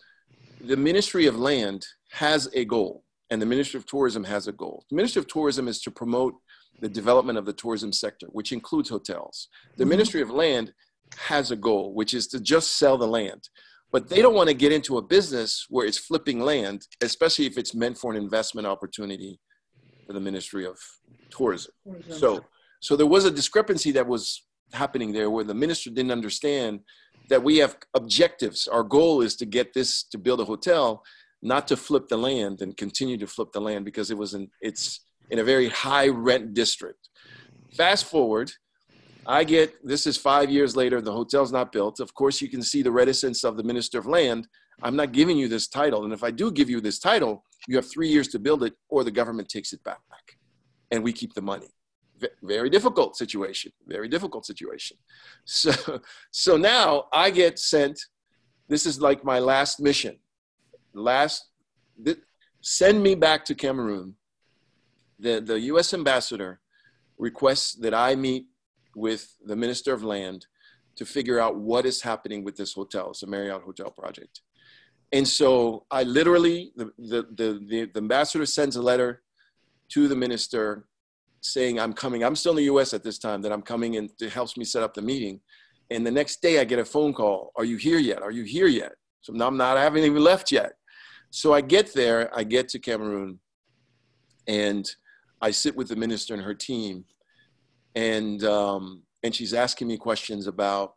[0.61, 4.85] the Ministry of Land has a goal, and the Ministry of Tourism has a goal.
[4.89, 6.35] The Ministry of Tourism is to promote
[6.81, 9.47] the development of the tourism sector, which includes hotels.
[9.77, 9.89] The mm-hmm.
[9.91, 10.73] Ministry of Land
[11.17, 13.49] has a goal, which is to just sell the land.
[13.91, 17.57] But they don't want to get into a business where it's flipping land, especially if
[17.57, 19.39] it's meant for an investment opportunity
[20.05, 20.77] for the Ministry of
[21.29, 21.71] Tourism.
[22.09, 22.43] So,
[22.81, 26.81] so there was a discrepancy that was happening there where the minister didn't understand
[27.29, 28.67] that we have objectives.
[28.67, 31.03] Our goal is to get this to build a hotel,
[31.41, 34.49] not to flip the land and continue to flip the land because it was in
[34.61, 37.09] it's in a very high rent district.
[37.75, 38.51] Fast forward,
[39.25, 41.99] I get this is five years later, the hotel's not built.
[41.99, 44.47] Of course, you can see the reticence of the Minister of Land.
[44.83, 46.03] I'm not giving you this title.
[46.03, 48.73] And if I do give you this title, you have three years to build it,
[48.89, 49.99] or the government takes it back
[50.91, 51.67] and we keep the money.
[52.41, 54.97] Very difficult situation, very difficult situation.
[55.45, 56.01] So,
[56.31, 57.99] so now I get sent,
[58.67, 60.17] this is like my last mission.
[60.93, 61.49] Last,
[62.03, 62.17] th-
[62.61, 64.15] send me back to Cameroon.
[65.19, 66.61] The, the US ambassador
[67.17, 68.47] requests that I meet
[68.95, 70.47] with the Minister of Land
[70.95, 73.11] to figure out what is happening with this hotel.
[73.11, 74.41] It's a Marriott hotel project.
[75.11, 79.21] And so I literally, the, the, the, the, ambassador sends a letter
[79.89, 80.87] to the minister
[81.45, 82.23] saying, I'm coming.
[82.23, 84.65] I'm still in the US at this time, that I'm coming and it helps me
[84.65, 85.39] set up the meeting.
[85.91, 88.21] And the next day I get a phone call Are you here yet?
[88.21, 88.93] Are you here yet?
[89.21, 90.73] So I'm not, I haven't even left yet.
[91.31, 93.39] So I get there, I get to Cameroon,
[94.47, 94.89] and
[95.41, 97.05] I sit with the minister and her team.
[97.95, 100.93] And, um, and she's asking me questions about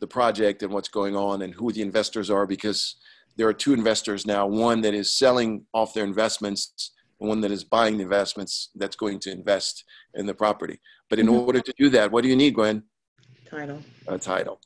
[0.00, 2.96] the project and what's going on and who the investors are because
[3.36, 7.50] there are two investors now one that is selling off their investments and one that
[7.50, 10.80] is buying the investments that's going to invest in the property.
[11.08, 11.36] But in mm-hmm.
[11.36, 12.82] order to do that what do you need gwen?
[13.48, 13.82] Title.
[14.08, 14.60] A title.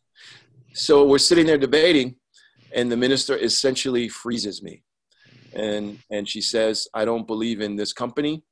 [0.73, 2.17] So we're sitting there debating
[2.75, 4.83] and the minister essentially freezes me.
[5.53, 8.43] And and she says i don't believe in this company.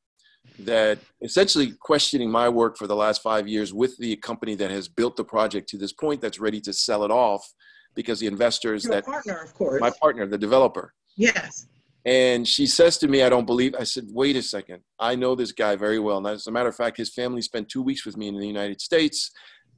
[0.61, 4.89] That essentially questioning my work for the last five years with the company that has
[4.89, 7.49] built the project to this point that's ready to sell it off
[7.95, 10.95] because the investors Your that partner, of course, my partner, the developer.
[11.17, 11.67] Yes.
[12.09, 13.75] And she says to me, I don't believe.
[13.79, 14.81] I said, wait a second.
[14.99, 16.17] I know this guy very well.
[16.17, 18.47] And as a matter of fact, his family spent two weeks with me in the
[18.47, 19.31] United States,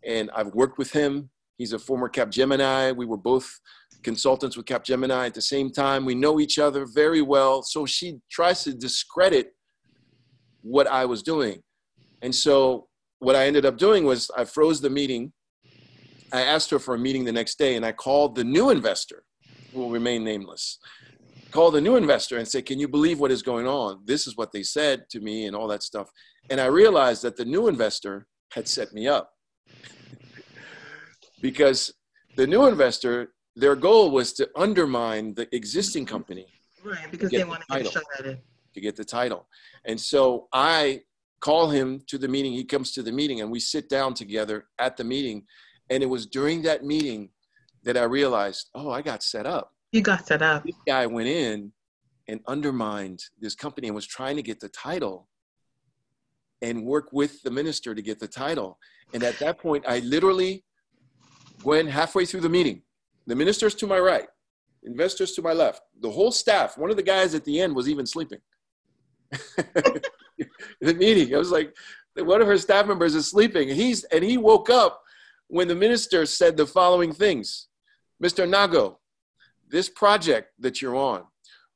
[0.07, 1.31] and I've worked with him.
[1.59, 2.95] He's a former Capgemini.
[2.95, 3.51] We were both
[4.05, 6.05] consultants with Capgemini at the same time.
[6.05, 7.64] We know each other very well.
[7.64, 9.53] So she tries to discredit
[10.62, 11.64] what I was doing.
[12.23, 12.87] And so
[13.19, 15.33] what I ended up doing was I froze the meeting
[16.33, 19.25] I asked her for a meeting the next day and I called the new investor,
[19.73, 20.79] who will remain nameless.
[21.50, 24.02] Called the new investor and said, Can you believe what is going on?
[24.04, 26.08] This is what they said to me and all that stuff.
[26.48, 29.32] And I realized that the new investor had set me up.
[31.42, 31.92] because
[32.36, 36.46] the new investor, their goal was to undermine the existing company.
[36.84, 38.38] Right, because they the to
[38.74, 39.48] To get the title.
[39.84, 41.02] And so I
[41.40, 42.52] call him to the meeting.
[42.52, 45.44] He comes to the meeting and we sit down together at the meeting
[45.90, 47.30] and it was during that meeting
[47.82, 49.72] that I realized, oh, I got set up.
[49.92, 50.64] You got set up.
[50.64, 51.72] This guy went in
[52.29, 55.29] and undermined this company and was trying to get the title
[56.62, 58.79] and work with the minister to get the title.
[59.12, 60.64] And at that point, I literally
[61.64, 62.83] went halfway through the meeting.
[63.26, 64.29] The minister's to my right,
[64.85, 66.79] investors to my left, the whole staff.
[66.79, 68.40] One of the guys at the end was even sleeping.
[69.57, 71.74] the meeting, I was like,
[72.16, 73.68] one of her staff members is sleeping.
[73.68, 75.03] He's and he woke up
[75.48, 77.68] when the minister said the following things
[78.22, 78.48] Mr.
[78.48, 78.96] Nago,
[79.70, 81.22] this project that you're on,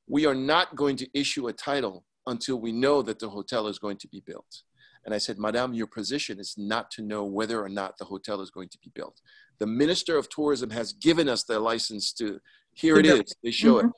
[0.07, 3.79] we are not going to issue a title until we know that the hotel is
[3.79, 4.63] going to be built.
[5.05, 8.41] And I said, Madame, your position is not to know whether or not the hotel
[8.41, 9.21] is going to be built.
[9.59, 12.41] The Minister of Tourism has given us the license to,
[12.73, 13.89] here it is, they show mm-hmm.
[13.89, 13.93] it.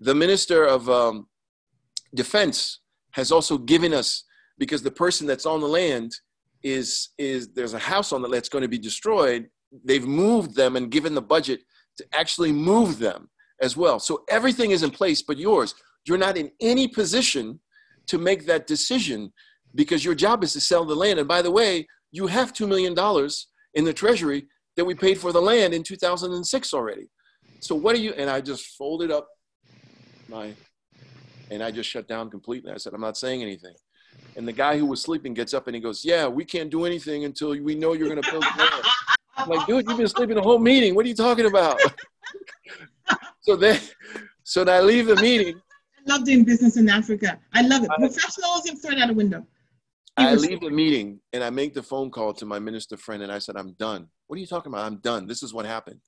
[0.00, 1.26] The Minister of um,
[2.14, 2.80] Defense
[3.12, 4.24] has also given us,
[4.58, 6.12] because the person that's on the land
[6.62, 9.48] is is there's a house on the land that's going to be destroyed
[9.84, 11.60] they've moved them and given the budget
[11.96, 13.28] to actually move them
[13.62, 13.98] as well.
[13.98, 15.74] So everything is in place but yours.
[16.04, 17.60] You're not in any position
[18.08, 19.32] to make that decision
[19.74, 21.18] because your job is to sell the land.
[21.18, 22.94] And by the way you have $2 million
[23.74, 24.46] in the treasury
[24.76, 27.08] that we paid for the land in 2006 already.
[27.60, 29.28] So what are you and i just folded up
[30.28, 30.52] my
[31.50, 32.72] and i just shut down completely.
[32.72, 33.74] I said i'm not saying anything.
[34.36, 36.84] And the guy who was sleeping gets up and he goes, Yeah, we can't do
[36.84, 38.90] anything until we know you're going to build the
[39.36, 40.94] I'm like, dude, you've been sleeping the whole meeting.
[40.94, 41.80] What are you talking about?
[43.40, 43.80] so then,
[44.44, 45.60] so then I leave the meeting.
[46.06, 47.38] I love doing business in Africa.
[47.54, 47.90] I love it.
[47.90, 49.46] I, Professionalism thrown out a window.
[50.16, 53.32] I leave the meeting and I make the phone call to my minister friend and
[53.32, 54.08] I said, I'm done.
[54.26, 54.84] What are you talking about?
[54.84, 55.26] I'm done.
[55.26, 56.00] This is what happened.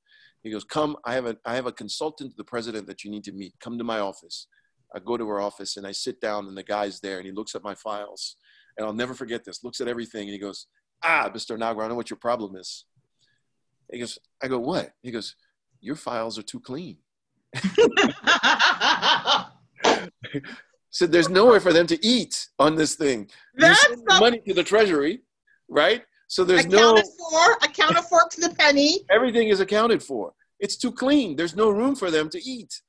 [0.43, 3.11] He goes, Come, I have a I have a consultant to the president that you
[3.11, 3.55] need to meet.
[3.61, 4.47] Come to my office.
[4.95, 7.33] I go to her office and I sit down and the guy's there and he
[7.33, 8.37] looks at my files
[8.77, 9.65] and I'll never forget this.
[9.65, 10.67] Looks at everything and he goes,
[11.03, 11.57] "Ah, Mr.
[11.57, 12.85] Nagra, I know what your problem is."
[13.91, 15.35] He goes, "I go what?" He goes,
[15.85, 16.97] "Your files are too clean."
[20.91, 23.31] so there's nowhere for them to eat on this thing.
[23.55, 25.23] That's you send money to the treasury,
[25.69, 26.03] right?
[26.27, 29.01] So there's accounted no for, accounted for to the penny.
[29.11, 30.33] Everything is accounted for.
[30.59, 31.37] It's too clean.
[31.37, 32.81] There's no room for them to eat.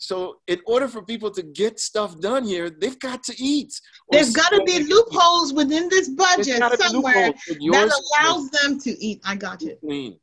[0.00, 3.80] So, in order for people to get stuff done here, they've got to eat.
[4.10, 9.20] There's got to be loopholes within this budget somewhere that allows them to eat.
[9.24, 9.70] I got you.
[9.70, 10.20] Too clean.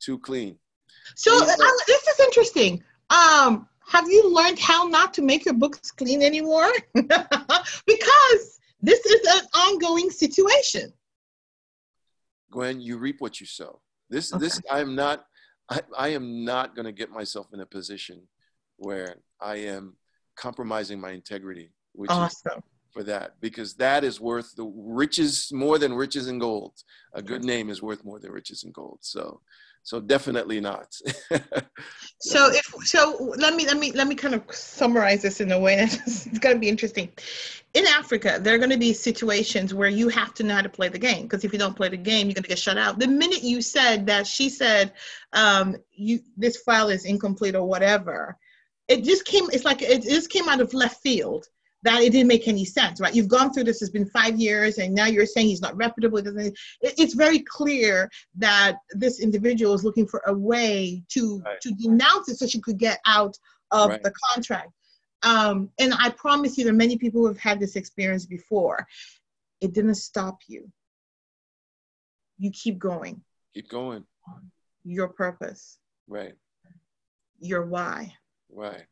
[0.00, 0.58] Too clean.
[1.14, 1.46] So, uh,
[1.86, 2.82] this is interesting.
[3.10, 6.72] Um, have you learned how not to make your books clean anymore?
[6.94, 10.92] because this is an ongoing situation.
[12.50, 13.80] Gwen, you reap what you sow.
[14.10, 14.40] This, okay.
[14.40, 15.24] this, I'm not,
[15.68, 18.28] I, I am not going to get myself in a position
[18.76, 19.96] where I am
[20.36, 22.52] compromising my integrity, which awesome.
[22.58, 26.74] is for that, because that is worth the riches more than riches and gold.
[27.14, 28.98] A good name is worth more than riches and gold.
[29.00, 29.40] So,
[29.82, 30.94] so definitely not.
[32.20, 35.58] so if so, let me let me let me kind of summarize this in a
[35.58, 37.10] way that's going to be interesting.
[37.74, 40.68] In Africa, there are going to be situations where you have to know how to
[40.68, 42.78] play the game because if you don't play the game, you're going to get shut
[42.78, 42.98] out.
[42.98, 44.92] The minute you said that, she said,
[45.32, 48.36] um, "You this file is incomplete" or whatever,
[48.88, 49.48] it just came.
[49.52, 51.46] It's like it just came out of left field
[51.82, 53.14] that it didn't make any sense, right?
[53.14, 56.18] You've gone through this, it's been five years, and now you're saying he's not reputable.
[56.18, 61.60] It doesn't, it's very clear that this individual is looking for a way to, right.
[61.60, 63.36] to denounce it so she could get out
[63.70, 64.02] of right.
[64.02, 64.70] the contract.
[65.24, 68.86] Um, and I promise you, there are many people who have had this experience before.
[69.60, 70.70] It didn't stop you.
[72.38, 73.22] You keep going.
[73.54, 74.04] Keep going.
[74.84, 75.78] Your purpose.
[76.08, 76.34] Right.
[77.40, 78.14] Your why.
[78.50, 78.84] Right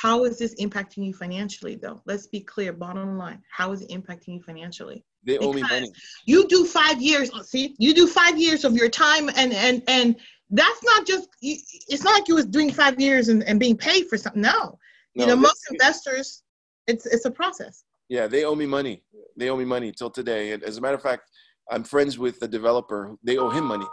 [0.00, 2.00] how is this impacting you financially, though?
[2.06, 2.72] Let's be clear.
[2.72, 5.04] Bottom line, how is it impacting you financially?
[5.24, 5.90] They owe me money.
[6.24, 7.30] You do five years.
[7.48, 10.14] See, you do five years of your time, and and and
[10.50, 11.28] that's not just.
[11.42, 14.40] It's not like you was doing five years and, and being paid for something.
[14.40, 14.78] No,
[15.16, 16.44] no you know, most investors,
[16.86, 17.82] it's it's a process.
[18.08, 19.02] Yeah, they owe me money.
[19.36, 20.52] They owe me money till today.
[20.52, 21.24] And as a matter of fact,
[21.72, 23.16] I'm friends with the developer.
[23.24, 23.86] They owe him money,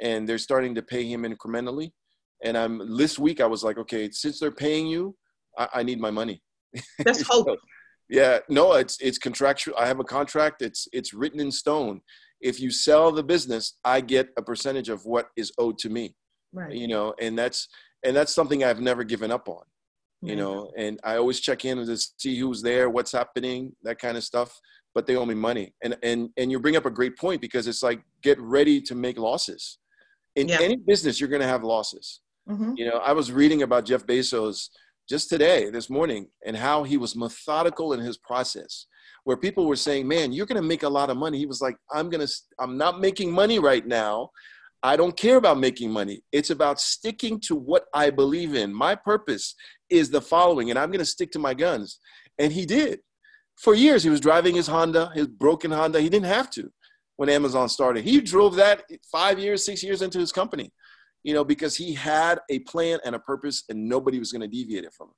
[0.00, 1.92] and they're starting to pay him incrementally.
[2.42, 3.42] And I'm this week.
[3.42, 5.14] I was like, okay, since they're paying you,
[5.56, 6.42] I, I need my money.
[6.98, 7.46] That's hope.
[7.46, 7.56] so,
[8.08, 9.74] yeah, no, it's it's contractual.
[9.76, 10.62] I have a contract.
[10.62, 12.00] It's it's written in stone.
[12.40, 16.14] If you sell the business, I get a percentage of what is owed to me.
[16.52, 16.72] Right.
[16.72, 17.68] You know, and that's
[18.04, 19.62] and that's something I've never given up on.
[20.22, 24.16] You know, and I always check in to see who's there, what's happening, that kind
[24.16, 24.58] of stuff.
[24.92, 27.68] But they owe me money, and and and you bring up a great point because
[27.68, 29.78] it's like get ready to make losses.
[30.34, 30.58] In yeah.
[30.60, 32.22] any business, you're going to have losses.
[32.48, 32.72] Mm-hmm.
[32.76, 34.68] You know, I was reading about Jeff Bezos
[35.08, 38.86] just today, this morning, and how he was methodical in his process.
[39.24, 41.60] Where people were saying, "Man, you're going to make a lot of money." He was
[41.60, 42.32] like, "I'm going to.
[42.60, 44.30] I'm not making money right now.
[44.82, 46.22] I don't care about making money.
[46.32, 48.72] It's about sticking to what I believe in.
[48.72, 49.54] My purpose
[49.90, 51.98] is the following, and I'm going to stick to my guns."
[52.38, 53.00] And he did.
[53.56, 56.00] For years, he was driving his Honda, his broken Honda.
[56.00, 56.70] He didn't have to
[57.16, 58.04] when Amazon started.
[58.04, 60.70] He drove that five years, six years into his company
[61.26, 64.46] you know, because he had a plan and a purpose and nobody was going to
[64.46, 65.14] deviate it from him.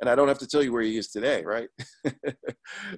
[0.00, 1.68] And I don't have to tell you where he is today, right?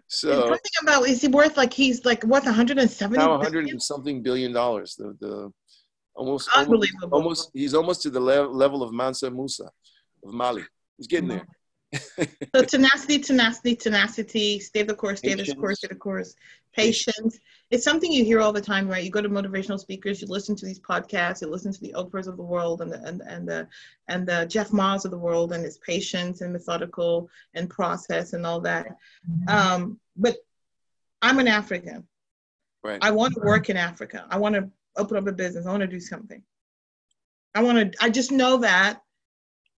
[0.08, 4.22] so and about is he worth like he's like what 170 now 100 and something
[4.22, 4.94] billion dollars.
[4.94, 5.50] The the
[6.14, 9.70] almost almost, almost he's almost to the le- level of Mansa Musa
[10.22, 10.62] of Mali.
[10.98, 11.38] He's getting mm-hmm.
[11.38, 11.46] there
[12.54, 16.34] so tenacity, tenacity, tenacity, stay the course, stay the course, stay the course,
[16.72, 17.38] patience.
[17.70, 19.02] It's something you hear all the time, right?
[19.02, 22.26] You go to motivational speakers, you listen to these podcasts, you listen to the Oprahs
[22.26, 23.68] of the world and the and, and the
[24.08, 28.46] and the Jack Ma's of the world and his patience and methodical and process and
[28.46, 28.86] all that.
[29.48, 30.36] Um, but
[31.22, 32.06] I'm an African.
[32.82, 32.98] Right.
[33.02, 34.26] I want to work in Africa.
[34.30, 35.66] I want to open up a business.
[35.66, 36.42] I want to do something.
[37.54, 38.04] I want to.
[38.04, 39.02] I just know that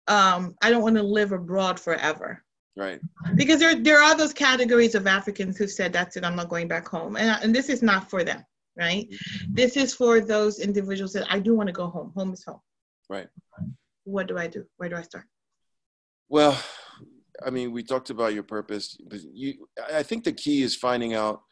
[0.08, 2.42] um, I don't want to live abroad forever.
[2.76, 3.00] Right.
[3.34, 6.68] Because there, there are those categories of Africans who said, that's it, I'm not going
[6.68, 7.16] back home.
[7.16, 8.44] And, and this is not for them,
[8.76, 9.08] right?
[9.10, 9.54] Mm-hmm.
[9.54, 12.12] This is for those individuals that I do want to go home.
[12.16, 12.60] Home is home.
[13.10, 13.28] Right.
[14.04, 14.64] What do I do?
[14.78, 15.26] Where do I start?
[16.28, 16.60] Well,
[17.44, 18.96] I mean, we talked about your purpose.
[19.06, 21.42] but You, I think the key is finding out,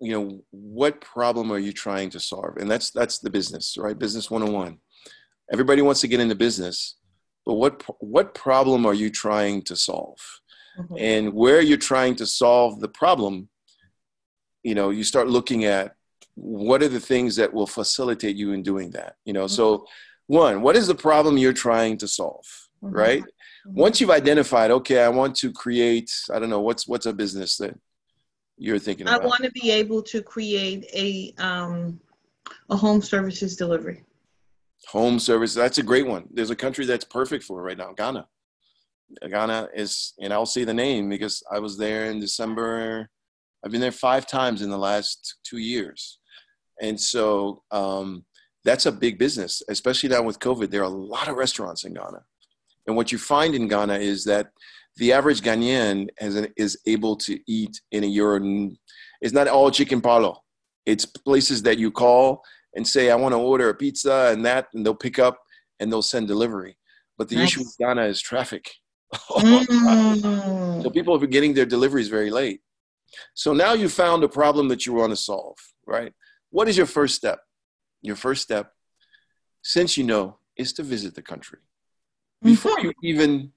[0.00, 2.56] you know, what problem are you trying to solve?
[2.56, 3.98] And that's, that's the business, right?
[3.98, 4.78] Business 101.
[5.52, 6.97] Everybody wants to get into business
[7.48, 10.18] but what what problem are you trying to solve
[10.78, 10.94] mm-hmm.
[10.98, 13.48] and where you're trying to solve the problem
[14.62, 15.94] you know you start looking at
[16.34, 19.54] what are the things that will facilitate you in doing that you know mm-hmm.
[19.54, 19.86] so
[20.26, 22.44] one what is the problem you're trying to solve
[22.84, 22.94] mm-hmm.
[22.94, 23.80] right mm-hmm.
[23.80, 27.56] once you've identified okay i want to create i don't know what's what's a business
[27.56, 27.74] that
[28.58, 29.22] you're thinking about?
[29.22, 31.98] i want to be able to create a um
[32.68, 34.04] a home services delivery
[34.88, 36.26] home service that's a great one.
[36.32, 38.26] There's a country that's perfect for it right now ghana.
[39.28, 43.08] Ghana is and i'll say the name because i was there in december.
[43.64, 46.20] I've been there five times in the last two years.
[46.80, 48.24] And so um,
[48.64, 50.70] that's a big business especially now with covid.
[50.70, 52.22] There are a lot of restaurants in ghana.
[52.86, 54.50] And what you find in ghana is that
[54.96, 58.70] the average ghanaian an, is able to eat in a euro
[59.20, 60.42] it's not all chicken palo
[60.86, 62.42] it's places that you call
[62.74, 65.38] and say, I want to order a pizza and that, and they'll pick up
[65.80, 66.76] and they'll send delivery.
[67.16, 67.48] But the Nice.
[67.48, 68.70] issue with Ghana is traffic.
[69.38, 70.82] Mm.
[70.82, 72.60] So people are getting their deliveries very late.
[73.34, 75.56] So now you found a problem that you want to solve,
[75.86, 76.12] right?
[76.50, 77.40] What is your first step?
[78.02, 78.72] Your first step,
[79.62, 81.58] since you know, is to visit the country
[82.42, 83.52] before you even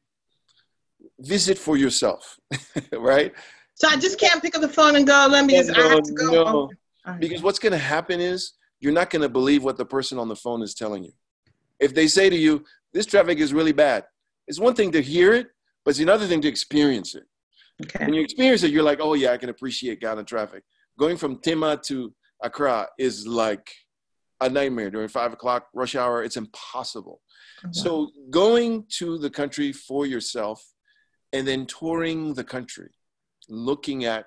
[1.19, 2.39] visit for yourself,
[2.93, 3.33] right?
[3.75, 6.03] So I just can't pick up the phone and go, let me just, I have
[6.03, 6.31] to go.
[6.31, 6.69] no.
[7.05, 7.19] Right.
[7.19, 10.27] Because what's going to happen is you're not going to believe what the person on
[10.27, 11.13] the phone is telling you.
[11.79, 14.03] If they say to you, this traffic is really bad,
[14.47, 15.47] it's one thing to hear it,
[15.85, 17.23] but it's another thing to experience it.
[17.83, 18.05] Okay.
[18.05, 20.63] When you experience it, you're like, oh, yeah, I can appreciate Ghana traffic.
[20.99, 22.13] Going from Tema to
[22.43, 23.71] Accra is like
[24.41, 26.23] a nightmare during five o'clock rush hour.
[26.23, 27.21] It's impossible.
[27.71, 30.65] So going to the country for yourself
[31.31, 32.89] and then touring the country,
[33.47, 34.25] looking at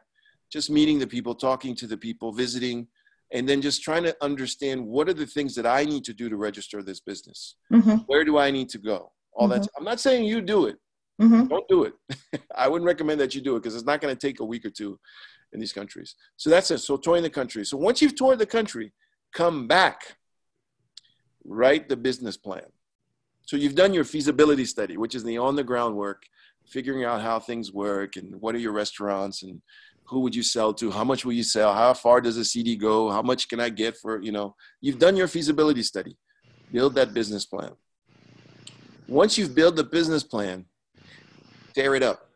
[0.53, 2.87] just meeting the people, talking to the people, visiting,
[3.35, 6.29] and then just trying to understand what are the things that I need to do
[6.31, 7.57] to register this business?
[7.71, 9.11] hmm Where do I need to go?
[9.33, 9.67] All that.
[9.77, 10.77] I'm not saying you do it.
[11.21, 11.95] hmm Don't do it.
[12.57, 14.65] I wouldn't recommend that you do it because it's not going to take a week
[14.65, 14.99] or two
[15.53, 16.15] in these countries.
[16.37, 16.79] So that's it.
[16.79, 17.65] So touring the country.
[17.67, 18.93] So once you've toured the country,
[19.33, 20.17] come back,
[21.45, 22.67] write the business plan.
[23.43, 26.23] So you've done your feasibility study, which is the on the ground work,
[26.67, 29.61] figuring out how things work and what are your restaurants and
[30.07, 32.77] who would you sell to, how much will you sell, how far does a CD
[32.77, 36.17] go, how much can I get for, you know, you've done your feasibility study.
[36.73, 37.73] Build that business plan.
[39.09, 40.67] Once you've built the business plan,
[41.75, 42.29] tear it up.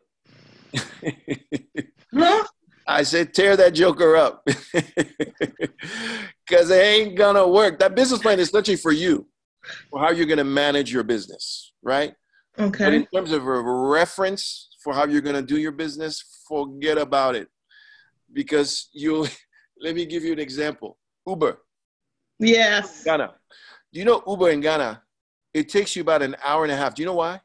[2.13, 2.45] Huh?
[2.87, 4.47] I said, tear that joker up.
[6.49, 7.77] Because it ain't gonna work.
[7.77, 9.27] That business plan is essentially for you,
[9.91, 12.15] for how you're gonna manage your business, right?
[12.57, 12.83] Okay.
[12.85, 17.35] But in terms of a reference for how you're gonna do your business, forget about
[17.35, 17.47] it.
[18.33, 19.27] Because you,
[19.81, 21.59] let me give you an example Uber,
[22.39, 23.03] Yes.
[23.03, 23.33] Ghana.
[23.91, 25.01] Do you know Uber in Ghana?
[25.53, 26.95] It takes you about an hour and a half.
[26.95, 27.41] Do you know why?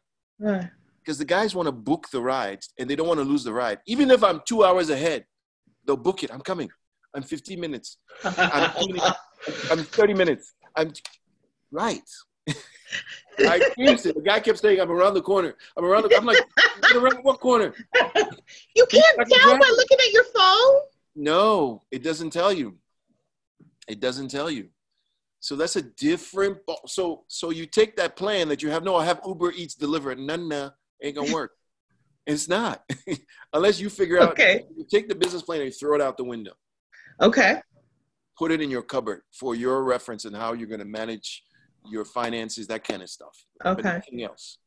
[1.00, 3.52] Because the guys want to book the rides and they don't want to lose the
[3.52, 3.78] ride.
[3.86, 5.24] Even if I'm two hours ahead,
[5.86, 6.30] they'll book it.
[6.32, 6.68] I'm coming.
[7.14, 7.98] I'm 15 minutes.
[8.24, 9.00] I'm, 20,
[9.70, 10.54] I'm 30 minutes.
[10.76, 10.92] I'm
[11.70, 12.02] right.
[13.38, 15.54] I seriously, the guy kept saying, "I'm around the corner.
[15.76, 16.38] I'm around." The, I'm like,
[16.90, 17.74] "You're around what corner?"
[18.76, 20.80] You can't I tell by looking at your phone.
[21.16, 22.76] No, it doesn't tell you.
[23.88, 24.68] It doesn't tell you.
[25.40, 26.58] So that's a different.
[26.86, 28.82] So so you take that plan that you have.
[28.82, 30.18] No, I have Uber Eats delivered.
[30.18, 30.70] No, no,
[31.02, 31.52] ain't gonna work.
[32.26, 32.82] It's not
[33.52, 34.30] unless you figure out.
[34.30, 34.64] Okay.
[34.74, 36.52] You take the business plan and you throw it out the window.
[37.20, 37.60] Okay.
[38.38, 41.44] Put it in your cupboard for your reference and how you're going to manage
[41.86, 43.44] your finances, that kind of stuff.
[43.62, 43.82] But Okay.
[43.94, 44.58] nothing else.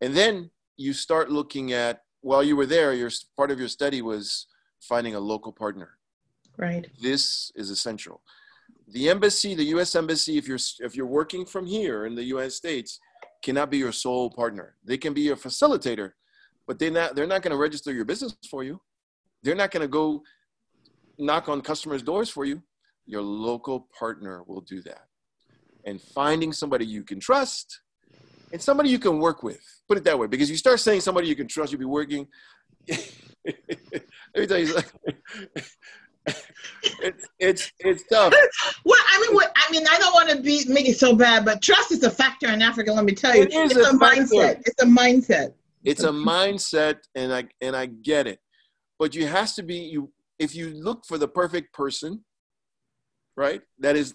[0.00, 2.00] And then you start looking at.
[2.20, 4.46] While you were there, your part of your study was
[4.80, 5.98] finding a local partner.
[6.56, 6.86] Right.
[7.02, 8.22] this is essential.
[8.88, 9.94] The embassy, the U.S.
[9.94, 12.98] embassy, if you're if you're working from here in the United States,
[13.42, 14.76] cannot be your sole partner.
[14.84, 16.12] They can be your facilitator,
[16.66, 18.80] but they're not they're not going to register your business for you.
[19.42, 20.22] They're not going to go
[21.18, 22.62] knock on customers' doors for you.
[23.04, 25.08] Your local partner will do that.
[25.86, 27.80] And finding somebody you can trust
[28.52, 29.60] and somebody you can work with.
[29.88, 32.26] Put it that way, because you start saying somebody you can trust, you'll be working.
[32.88, 33.00] Let
[34.36, 35.14] me tell you something.
[37.02, 38.32] it's it's it's tough.
[38.84, 41.44] Well, I mean, what I mean, I don't want to be make it so bad,
[41.44, 42.92] but trust is a factor in Africa.
[42.92, 44.62] Let me tell you, It is it's a a, mindset.
[44.64, 45.52] It's a mindset.
[45.82, 48.38] It's a mindset, and I and I get it.
[48.98, 52.24] But you has to be you if you look for the perfect person,
[53.36, 53.60] right?
[53.80, 54.14] That is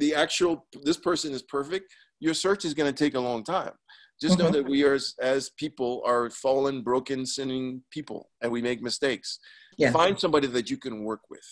[0.00, 1.86] the actual this person is perfect.
[2.18, 3.72] Your search is going to take a long time.
[4.20, 4.52] Just know Mhm.
[4.56, 4.98] that we are
[5.34, 9.38] as, people are fallen, broken, sinning people, and we make mistakes.
[9.78, 9.92] Yes.
[9.92, 11.48] Find somebody that you can work with.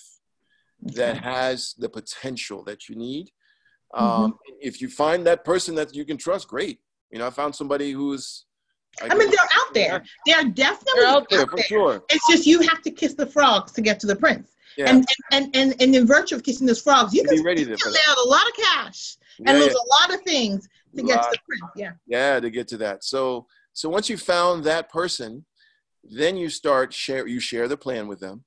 [0.99, 1.25] that Okay.
[1.37, 3.27] has the potential that you need.
[3.95, 4.05] Mm-hmm.
[4.23, 6.79] Um, If you find that person that you can trust, great.
[7.11, 8.25] You know, I found somebody who's.
[9.03, 10.05] I mean, they're out there.
[10.27, 11.95] They're definitely They're out there for sure.
[12.11, 14.55] It's just you have to kiss the frogs to get to the prince.
[14.79, 17.63] Yeah, And, and and and in virtue of kissing those frogs, you can, be ready
[17.63, 19.65] you can lay out a lot of cash Yeah, and yeah.
[19.65, 21.73] lose a lot of things to get to the prince.
[21.75, 21.91] Yeah.
[22.07, 23.03] yeah, to get to that.
[23.03, 25.45] So, so once you found that person,
[26.05, 27.27] then you start share.
[27.27, 28.45] You share the plan with them,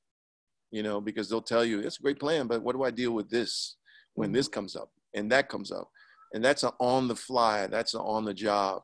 [0.71, 3.11] you know, because they'll tell you it's a great plan, but what do I deal
[3.11, 3.75] with this
[4.13, 4.53] when this mm-hmm.
[4.53, 5.89] comes up and that comes up,
[6.33, 8.83] and that's an on the fly, that's an on the job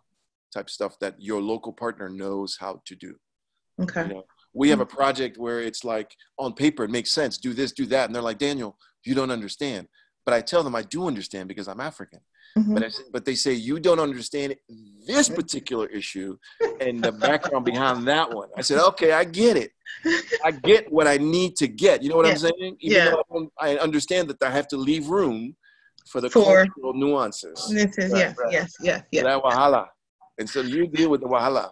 [0.54, 3.16] type stuff that your local partner knows how to do.
[3.82, 4.08] Okay.
[4.08, 4.26] You know,
[4.58, 7.38] we have a project where it's like on paper it makes sense.
[7.38, 9.88] Do this, do that, and they're like, Daniel, you don't understand.
[10.26, 12.20] But I tell them I do understand because I'm African.
[12.58, 12.74] Mhm.
[12.74, 14.56] But I, but they say you don't understand
[15.06, 16.38] this particular issue
[16.82, 18.50] and the background behind that one.
[18.58, 19.72] I said, okay, I get it.
[20.44, 22.02] I get what I need to get.
[22.02, 22.78] You know what I'm saying?
[22.80, 23.10] Even Yeah.
[23.12, 25.56] though I, don't- I understand that I have to leave room
[26.08, 27.60] for the For- cultural nuances.
[27.72, 28.52] This is Right, yes, right.
[28.52, 29.24] yes, yes, yes.
[29.24, 29.88] That wahala.
[30.40, 31.70] And so you deal with the wahala.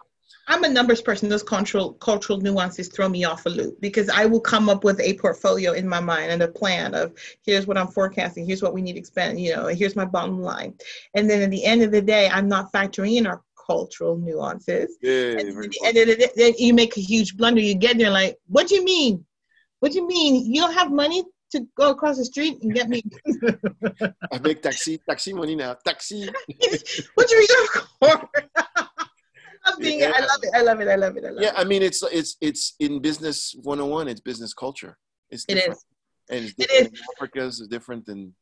[0.48, 1.30] I'm a numbers person.
[1.30, 5.00] Those cultural cultural nuances throw me off a loop because I will come up with
[5.00, 8.74] a portfolio in my mind and a plan of here's what I'm forecasting, here's what
[8.74, 10.76] we need to expend, you know, here's my bottom line.
[11.16, 14.98] And then at the end of the day, I'm not factoring in our cultural nuances.
[15.02, 17.62] Yeah, and, then, then you make a huge blunder.
[17.62, 19.26] You get there like, what do you mean?
[19.80, 20.46] What do you mean?
[20.46, 23.04] You don't have money to go across the street and get me?
[24.32, 25.76] I make taxi, taxi money now.
[25.86, 26.28] Taxi.
[27.16, 27.84] what do you mean?
[28.00, 28.30] for?
[29.76, 30.12] I'm being, Yeah.
[30.16, 30.50] I love it.
[30.54, 30.88] I love it.
[30.88, 31.26] I love it.
[31.26, 31.56] I love Yeah, it.
[31.58, 34.98] I mean it's it's it's in business 101, it's business culture.
[35.30, 35.74] It's different.
[35.78, 35.86] is.
[36.30, 38.34] And it's different in Africa is different than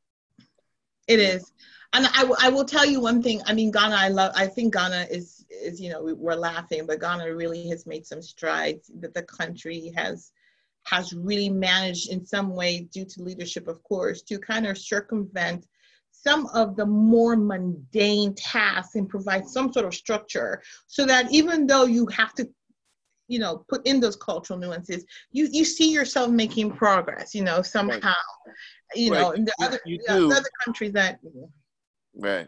[1.07, 1.51] It is.
[1.95, 3.41] And I, will- I will tell you one thing.
[3.45, 6.87] I mean, Ghana, I love, I think Ghana is, is, you know, we, we're laughing,
[6.87, 10.31] but Ghana really has made some strides that the country has,
[10.85, 15.67] has really managed in some way due to leadership, of course, to kind of circumvent
[16.23, 21.67] some of the more mundane tasks and provide some sort of structure so that even
[21.67, 22.49] though you have to,
[23.27, 27.61] you know, put in those cultural nuances, you, you see yourself making progress, you know,
[27.61, 28.13] somehow,
[28.95, 29.37] you know, Right.
[29.37, 30.29] in the You- other, you yeah, do.
[30.29, 31.19] the other countries that,
[32.15, 32.47] Right.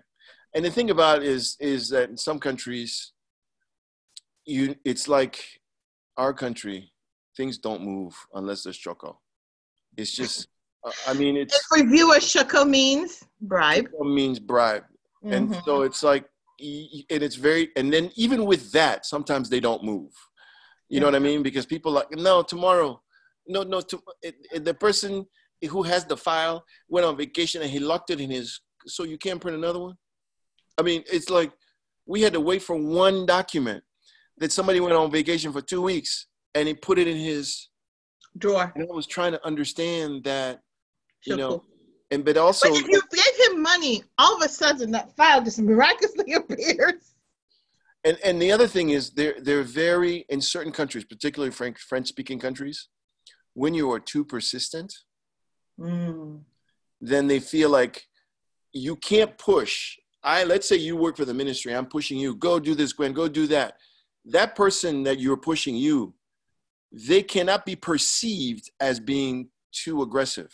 [0.53, 3.11] And the thing about it is is that in some countries
[4.45, 5.43] you it's like
[6.17, 6.93] our country
[7.36, 9.19] things don't move unless there's choco.
[9.97, 10.47] It's just
[10.86, 13.86] uh, I mean it's If we view shako means, bribe.
[13.91, 14.83] choco means bribe.
[15.23, 15.63] And Mhm.
[15.65, 16.25] so it's like
[16.59, 20.11] and it's very and then even with that sometimes they don't move.
[20.88, 21.43] You know what I mean?
[21.43, 23.01] Because people like no tomorrow
[23.47, 25.25] no no to, it, it- the person
[25.69, 29.17] who has the file went on vacation and he locked it in his so you
[29.17, 29.95] can't print another one
[30.77, 31.51] i mean it's like
[32.05, 33.83] we had to wait for one document
[34.38, 37.69] that somebody went on vacation for two weeks and he put it in his
[38.38, 38.71] drawer.
[38.75, 40.61] and i was trying to understand that
[41.26, 41.63] you know
[42.11, 45.43] and but also But if you gave him money, all of a sudden that file
[45.43, 47.13] just miraculously appears.
[48.03, 52.07] and and the other thing is they're they're very in certain countries particularly french french
[52.07, 52.88] speaking countries
[53.53, 54.93] when you are too persistent
[55.80, 56.39] Mm.
[57.01, 58.07] then they feel like
[58.71, 59.97] you can't push.
[60.23, 61.73] I let's say you work for the ministry.
[61.76, 62.36] I'm pushing you.
[62.36, 63.11] Go do this, Gwen.
[63.13, 63.76] Go do that.
[64.26, 66.13] That person that you're pushing you,
[66.91, 70.51] they cannot be perceived as being too aggressive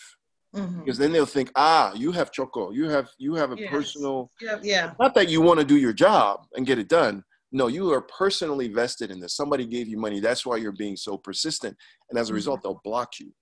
[0.55, 0.79] Mhm.
[0.83, 2.71] because then they'll think, ah, you have choco.
[2.71, 3.69] You have you have a Yes.
[3.71, 4.29] personal.
[4.41, 4.93] Yeah, yeah.
[4.99, 7.23] Not that you want to do your job and get it done.
[7.53, 9.35] No, you are personally vested in this.
[9.35, 10.19] Somebody gave you money.
[10.19, 11.77] That's why you're being so persistent.
[12.09, 13.33] And as a result, they'll block you.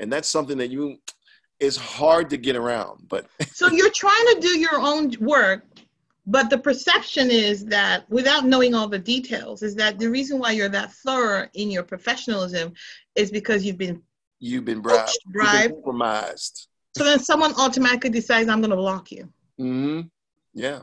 [0.00, 0.98] And that's something that you
[1.60, 3.08] is hard to get around.
[3.08, 5.64] But So you're trying to do your own work,
[6.26, 10.52] but the perception is that without knowing all the details, is that the reason why
[10.52, 12.72] you're that thorough in your professionalism
[13.16, 14.00] is because you've been
[14.40, 16.68] you've been bribed, you've been compromised.
[16.96, 19.32] So then someone automatically decides I'm going to block you.
[19.56, 20.00] hmm
[20.54, 20.80] Yeah,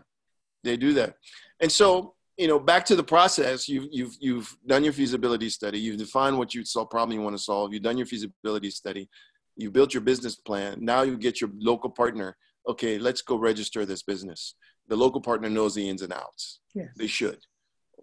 [0.64, 1.16] they do that.
[1.60, 3.68] And so, you know, back to the process.
[3.68, 5.80] You've you've you've done your feasibility study.
[5.80, 7.74] You've defined what you solve problem you want to solve.
[7.74, 9.10] You've done your feasibility study.
[9.56, 10.78] You've built your business plan.
[10.82, 12.36] Now you get your local partner.
[12.68, 14.56] Okay, let's go register this business.
[14.88, 16.60] The local partner knows the ins and outs.
[16.74, 16.90] Yes.
[16.98, 17.40] They should.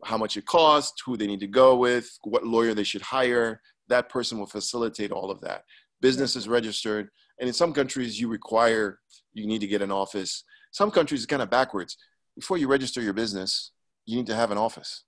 [0.05, 3.61] How much it costs, who they need to go with, what lawyer they should hire.
[3.93, 5.61] That person will facilitate all of that.
[6.01, 7.05] Business is registered.
[7.39, 8.87] And in some countries, you require,
[9.35, 10.45] you need to get an office.
[10.81, 11.93] Some countries, it's kind of backwards.
[12.41, 13.73] Before you register your business,
[14.07, 15.05] you need to have an office,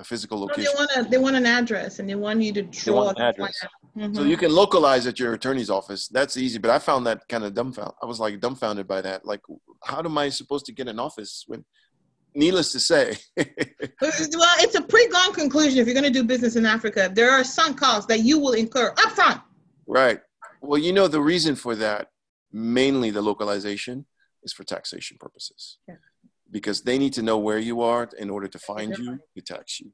[0.00, 0.72] a physical No, they location.
[0.78, 3.28] want a, they want an address and they want you to draw want an the
[3.28, 3.56] address.
[3.94, 4.14] plan.
[4.14, 6.02] So you can localize at your attorney's office.
[6.08, 6.58] That's easy.
[6.64, 7.96] But I found that kind of dumbfounded.
[8.02, 9.26] I was like dumbfounded by that.
[9.32, 9.42] Like,
[9.84, 11.62] how am I supposed to get an office when,
[12.34, 13.50] needless to say, Well,
[14.00, 15.78] it's a pre-gone conclusion.
[15.78, 18.52] If you're going to do business in Africa, there are sunk costs that you will
[18.52, 19.42] incur upfront.
[19.86, 20.20] Right.
[20.60, 22.08] Well, you know, the reason for that,
[22.52, 24.06] mainly the localization,
[24.42, 25.78] is for taxation purposes.
[25.88, 25.96] Yeah.
[26.50, 29.80] Because they need to know where you are in order to find you, to tax
[29.80, 29.92] you.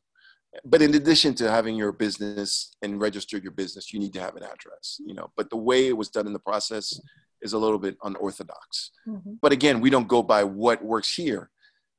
[0.64, 4.34] But in addition to having your business and registered your business, you need to have
[4.34, 5.30] an address, you know.
[5.36, 6.98] But the way it was done in the process
[7.42, 8.90] is a little bit unorthodox.
[9.06, 9.34] Mm-hmm.
[9.40, 11.50] But again, we don't go by what works here.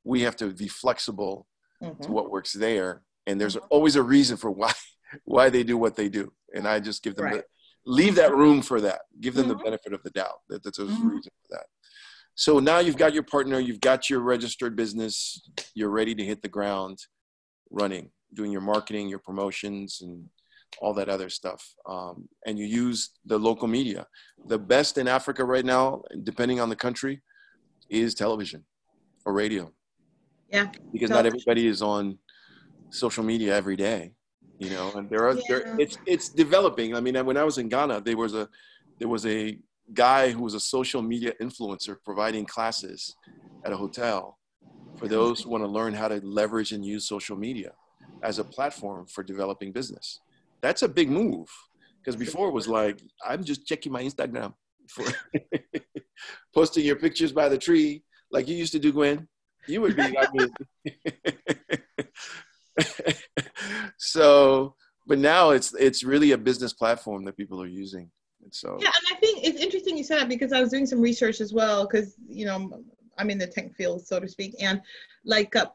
[0.04, 1.46] We have to be flexible
[1.82, 2.00] Mhm.
[2.02, 3.02] to what works there.
[3.26, 4.72] And there's always a reason for why
[5.24, 6.32] why they do what they do.
[6.54, 7.34] And I just give them Right.
[7.42, 7.44] the
[7.84, 9.00] leave that room for that.
[9.20, 9.58] Give them Mhm.
[9.58, 11.10] the benefit of the doubt that, that there's a Mhm.
[11.10, 11.66] reason for that.
[12.34, 16.42] So now you've got your partner, you've got your registered business, you're ready to hit
[16.42, 16.98] the ground
[17.70, 20.30] running, doing your marketing, your promotions, and
[20.80, 21.74] all that other stuff.
[21.86, 24.06] Um, and you use the local media.
[24.46, 27.22] The best in Africa right now, depending on the country,
[27.88, 28.64] is television
[29.24, 29.74] or radio.
[30.50, 30.70] Yeah.
[30.92, 32.18] Because not everybody is on
[32.90, 34.12] social media every day,
[34.58, 36.94] you know, and there are, there, it's, it's developing.
[36.96, 38.48] I mean, when I was in Ghana, there was a,
[38.98, 39.58] there was a
[39.94, 43.16] guy who was a social media influencer providing classes
[43.64, 44.38] at a hotel
[44.96, 47.72] for those who want to learn how to leverage and use social media
[48.22, 50.20] as a platform for developing business.
[50.60, 51.48] That's a big move
[51.98, 54.54] because before it was like, I'm just checking my Instagram
[54.88, 55.04] for
[56.54, 59.28] posting your pictures by the tree like you used to do, Gwen.
[59.70, 60.50] You would be, I mean.
[63.98, 64.74] so,
[65.06, 68.10] but now it's it's really a business platform that people are using.
[68.42, 70.86] And so yeah, and I think it's interesting you said that because I was doing
[70.86, 72.82] some research as well because you know
[73.18, 74.80] I'm in the tech field so to speak, and
[75.24, 75.66] like uh,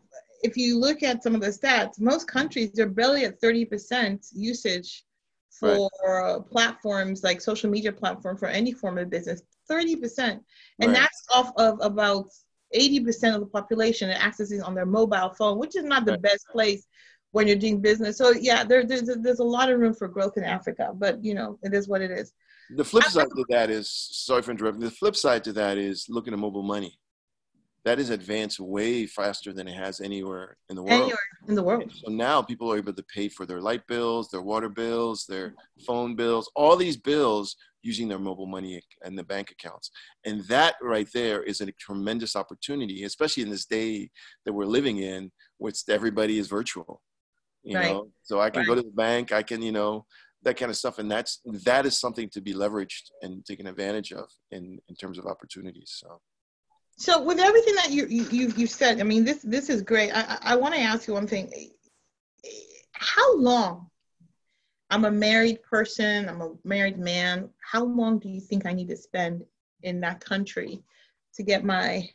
[0.44, 5.06] if you look at some of the stats, most countries they're barely at 30% usage
[5.50, 6.46] for right.
[6.52, 9.42] platforms like social media platform for any form of business
[9.72, 10.42] 30% and
[10.80, 10.94] right.
[10.94, 12.28] that's off of about
[12.76, 16.22] 80% of the population accessing on their mobile phone which is not the right.
[16.22, 16.86] best place
[17.32, 20.38] when you're doing business so yeah there, there's, there's a lot of room for growth
[20.38, 22.34] in africa but you know it is what it is
[22.76, 26.06] the flip side to that is sorry for interrupting the flip side to that is
[26.10, 26.98] looking at mobile money
[27.86, 31.02] that is advanced way faster than it has anywhere in the world.
[31.02, 31.92] Anywhere in the world.
[31.94, 35.54] So now people are able to pay for their light bills, their water bills, their
[35.86, 37.56] phone bills, all these bills
[37.86, 39.92] using their mobile money and the bank accounts.
[40.26, 44.10] And that right there is a tremendous opportunity, especially in this day
[44.44, 47.02] that we're living in, which everybody is virtual.
[47.64, 47.92] You right.
[47.92, 48.68] know, so I can right.
[48.68, 50.06] go to the bank, I can, you know,
[50.44, 51.00] that kind of stuff.
[51.00, 55.18] And that's that is something to be leveraged and taken advantage of in, in terms
[55.18, 55.92] of opportunities.
[56.02, 56.20] So
[56.98, 60.12] so with everything that you you you said, I mean this this is great.
[60.14, 61.52] I I want to ask you one thing.
[62.94, 63.90] How long?
[64.96, 66.30] I'm a married person.
[66.30, 67.50] I'm a married man.
[67.60, 69.44] How long do you think I need to spend
[69.84, 70.82] in that country
[71.34, 72.10] to get my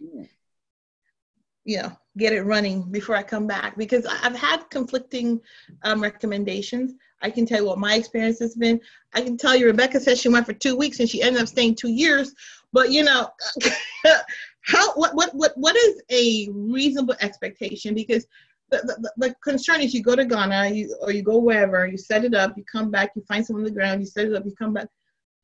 [1.65, 3.77] you know get it running before I come back?
[3.77, 5.43] Because I've had conflicting
[5.83, 6.95] um, recommendations.
[7.21, 8.81] I can tell you what my experience has been.
[9.13, 11.49] I can tell you Rebecca said she went for two weeks and she ended up
[11.49, 12.35] staying two years.
[12.73, 13.29] But you know,
[14.63, 17.95] how what what what what is a reasonable expectation?
[17.95, 18.27] Because
[18.71, 21.99] the, the, the, concern is you go to Ghana you, or you go wherever, you
[21.99, 24.35] set it up, you come back, you find someone on the ground, you set it
[24.35, 24.89] up, you come back.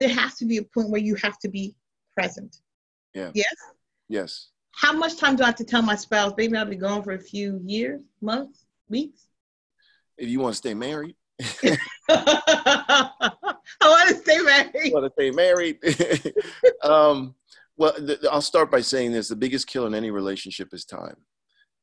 [0.00, 1.74] There has to be a point where you have to be
[2.14, 2.56] present.
[3.14, 3.30] Yeah.
[3.34, 3.54] Yes?
[4.08, 4.48] Yes.
[4.72, 7.12] How much time do I have to tell my spouse, baby, I'll be gone for
[7.12, 9.26] a few years, months, weeks?
[10.18, 11.16] If you want to stay married.
[12.08, 13.10] I
[13.82, 14.70] want to stay married.
[14.74, 15.78] I want to stay married.
[16.82, 17.34] um,
[17.76, 21.16] well, th- I'll start by saying this: the biggest killer in any relationship is time,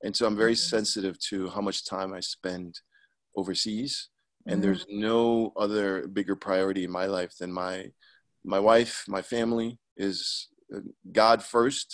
[0.04, 0.76] and so I'm very mm-hmm.
[0.76, 2.80] sensitive to how much time I spend
[3.36, 4.10] overseas.
[4.46, 4.62] And mm-hmm.
[4.62, 7.92] there's no other bigger priority in my life than my
[8.46, 10.80] my wife, my family is uh,
[11.12, 11.86] God 1st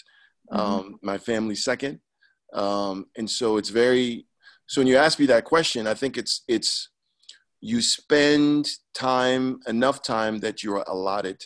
[0.52, 0.60] mm-hmm.
[0.60, 2.00] um, my family second,
[2.54, 4.26] um, and so it's very.
[4.68, 6.90] So when you ask me that question, I think it's it's
[7.62, 11.44] you spend time enough time that you're allotted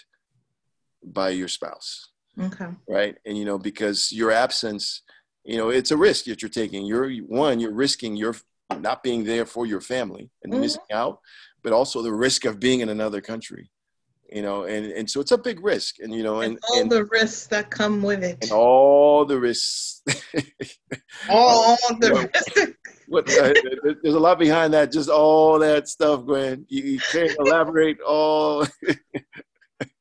[1.03, 2.68] by your spouse Okay.
[2.88, 3.16] Right.
[3.26, 5.01] And, you know, because your absence,
[5.44, 6.86] you know, it's a risk that you're taking.
[6.86, 8.36] You're one, you're risking your
[8.80, 10.62] not being there for your family and mm-hmm.
[10.62, 11.20] missing out,
[11.62, 13.70] but also the risk of being in another country.
[14.32, 16.82] You know, and, and so it's a big risk, and you know, and, and all
[16.82, 20.02] and, the risks that come with it, and all the risks,
[21.30, 22.74] all the risks.
[23.08, 23.54] What, uh,
[24.02, 24.91] there's a lot behind that.
[24.91, 26.66] Just all that stuff, Gwen.
[26.68, 28.66] You, you can't elaborate all.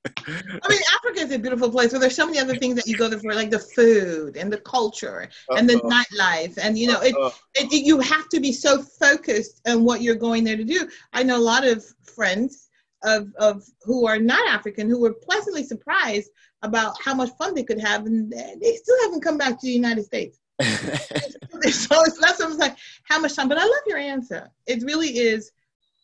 [0.04, 2.96] I mean, Africa is a beautiful place, but there's so many other things that you
[2.96, 6.02] go there for, like the food and the culture and the uh-huh.
[6.02, 7.30] nightlife, and you know, it, uh-huh.
[7.54, 10.88] it, it, you have to be so focused on what you're going there to do.
[11.12, 12.68] I know a lot of friends
[13.04, 16.30] of of who are not African who were pleasantly surprised
[16.62, 19.72] about how much fun they could have, and they still haven't come back to the
[19.72, 20.38] United States.
[20.62, 24.50] so it's less of like how much time, but I love your answer.
[24.66, 25.52] It really is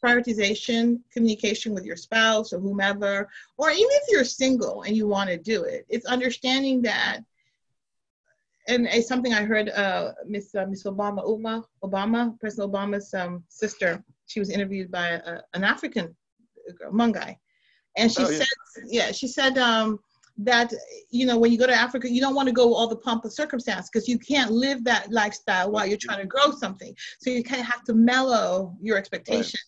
[0.05, 5.30] prioritization, communication with your spouse or whomever, or even if you're single and you want
[5.30, 7.20] to do it, it's understanding that.
[8.68, 13.42] And it's something I heard uh, Miss uh, Miss Obama, Auma Obama, President Obama's um,
[13.49, 14.05] sister.
[14.26, 16.14] She was interviewed by a, an African
[16.92, 17.38] Hmong guy,
[17.96, 18.38] and she oh, yeah.
[18.38, 19.99] said, yeah, she said um,
[20.39, 20.72] that
[21.11, 23.24] you know when you go to africa you don't want to go all the pomp
[23.24, 26.95] of circumstance because you can't live that lifestyle while you're trying to grow something.
[27.20, 29.62] So you kind of have to mellow your expectations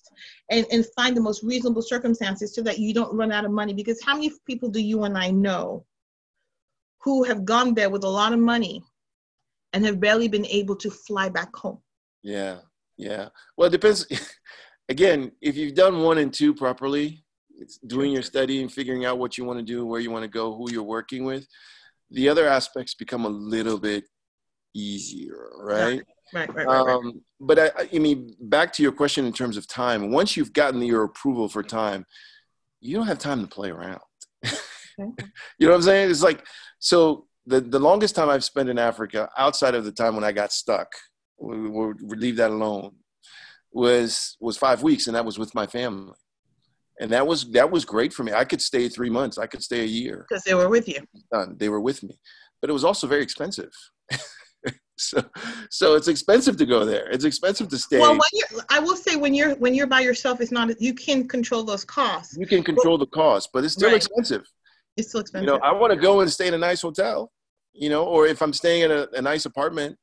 [0.51, 0.59] right.
[0.59, 3.75] and, and find the most reasonable circumstances so that you don't run out of money.
[3.75, 5.85] Because how many people do you and i know
[7.03, 8.83] who have gone there with a lot of money
[9.73, 11.79] and have barely been able to fly back home?
[12.23, 12.59] Yeah
[12.97, 13.31] yeah.
[13.57, 14.07] Well it depends.
[14.89, 17.25] Again if you've done one and two properly
[17.61, 20.24] it's doing your study and figuring out what you want to do, where you want
[20.24, 21.46] to go, who you're working with.
[22.11, 24.04] The other aspects become a little bit
[24.74, 26.02] easier, right?
[26.32, 26.66] Right, right, right.
[26.66, 27.14] Um, right.
[27.40, 30.11] But I, I mean, back to your question in terms of time.
[30.11, 32.04] Once you've gotten your approval for time,
[32.80, 34.00] you don't have time to play around.
[34.98, 35.14] you
[35.61, 36.11] know what I'm saying?
[36.11, 36.44] It's like
[36.78, 37.26] so.
[37.46, 40.52] the, the longest time I've spent in Africa, outside of the time when I got
[40.52, 40.88] stuck,
[41.38, 42.92] we, we, we leave that alone,
[43.72, 46.14] was was five weeks, and that was with my family,
[47.01, 48.32] and that was that was great for me.
[48.32, 51.01] I could stay three months, I could stay a year because they were with you.
[51.59, 52.18] They were with me,
[52.61, 53.72] but it was also very expensive.
[55.01, 55.22] so
[55.70, 58.96] so it's expensive to go there it's expensive to stay well when you're, i will
[58.96, 62.46] say when you're when you're by yourself it's not you can control those costs you
[62.46, 63.96] can control the cost but it's still right.
[63.96, 64.42] expensive
[64.98, 67.32] it's still expensive you know i want to go and stay in a nice hotel
[67.72, 69.96] you know or if i'm staying in a, a nice apartment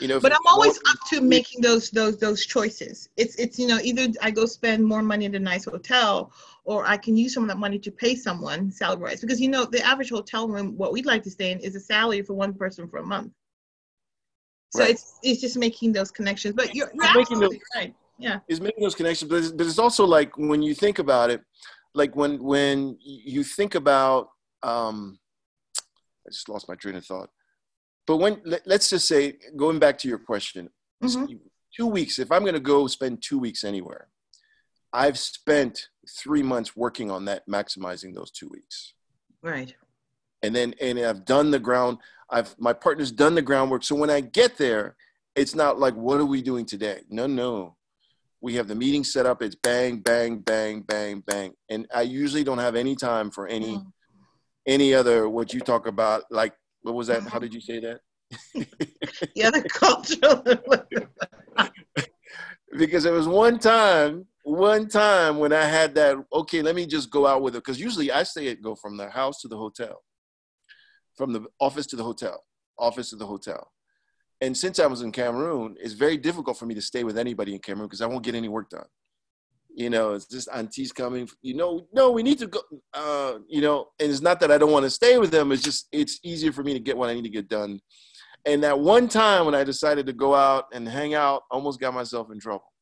[0.00, 3.66] you know but i'm always up to making those those those choices it's it's you
[3.66, 6.32] know either i go spend more money in a nice hotel
[6.64, 9.48] or i can use some of that money to pay someone salary wise because you
[9.48, 12.34] know the average hotel room what we'd like to stay in is a salary for
[12.34, 13.32] one person for a month
[14.74, 14.90] so right.
[14.90, 16.54] it's it's just making those connections.
[16.56, 17.94] But you're, you're making those, right.
[18.18, 18.40] Yeah.
[18.48, 21.42] It's making those connections, but it's, but it's also like when you think about it,
[21.94, 24.30] like when when you think about
[24.64, 25.18] um
[26.26, 27.30] I just lost my train of thought.
[28.06, 30.68] But when let, us just say going back to your question,
[31.02, 31.34] mm-hmm.
[31.74, 34.08] two weeks, if I'm going to go spend 2 weeks anywhere,
[34.92, 35.88] I've spent
[36.22, 38.94] 3 months working on that maximizing those 2 weeks.
[39.42, 39.74] Right.
[40.42, 41.98] And then and I've done the ground
[42.30, 43.84] I've my partner's done the groundwork.
[43.84, 44.96] So when I get there,
[45.34, 47.02] it's not like what are we doing today?
[47.08, 47.76] No, no.
[48.40, 49.40] We have the meeting set up.
[49.42, 51.54] It's bang, bang, bang, bang, bang.
[51.70, 53.86] And I usually don't have any time for any mm.
[54.66, 56.24] any other what you talk about.
[56.30, 56.54] Like
[56.84, 57.22] what was that?
[57.24, 58.00] How did you say that?
[59.34, 60.42] Yeah, the cultural.
[62.78, 66.16] because there was one time, one time when I had that.
[66.32, 67.58] Okay, let me just go out with it.
[67.64, 70.02] Because usually I say it go from the house to the hotel
[71.16, 72.44] from the office to the hotel,
[72.78, 73.70] office to the hotel.
[74.40, 77.54] And since I was in Cameroon, it's very difficult for me to stay with anybody
[77.54, 78.86] in Cameroon because I won't get any work done.
[79.76, 82.60] You know, it's just aunties coming, you know, no, we need to go,
[82.94, 85.50] uh, you know, and it's not that I don't want to stay with them.
[85.50, 87.80] It's just, it's easier for me to get what I need to get done.
[88.46, 91.92] And that one time when I decided to go out and hang out, almost got
[91.92, 92.72] myself in trouble,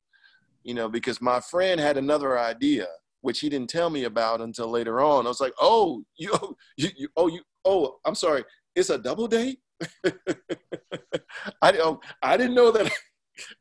[0.65, 2.87] you know, because my friend had another idea
[3.23, 5.25] which he didn't tell me about until later on.
[5.25, 6.33] I was like, "Oh, you,
[6.77, 9.61] you, you oh, you, oh, I'm sorry, it's a double date.
[11.63, 12.93] I, oh, I didn't know that.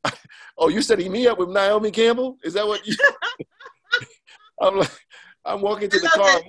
[0.58, 2.38] oh, you setting me up with Naomi Campbell?
[2.44, 2.96] Is that what you?
[4.62, 4.92] I'm like,
[5.46, 6.42] I'm walking to the car.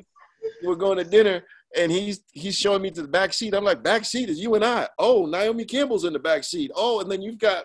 [0.62, 1.44] We're going to dinner,
[1.76, 3.54] and he's he's showing me to the back seat.
[3.54, 4.88] I'm like, back seat is you and I.
[4.98, 6.70] Oh, Naomi Campbell's in the back seat.
[6.74, 7.64] Oh, and then you've got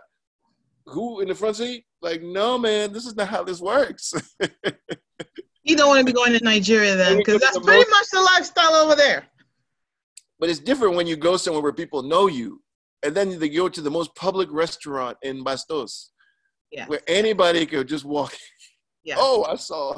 [0.87, 1.85] who in the front seat?
[2.01, 4.13] Like, no, man, this is not how this works.
[5.63, 8.73] you don't want to be going to Nigeria then, because that's pretty much the lifestyle
[8.73, 9.25] over there.
[10.39, 12.61] But it's different when you go somewhere where people know you,
[13.07, 16.09] and then they go to the most public restaurant in Bastos,
[16.87, 18.33] where anybody could just walk.
[19.03, 19.15] Yeah.
[19.17, 19.97] Oh, I saw.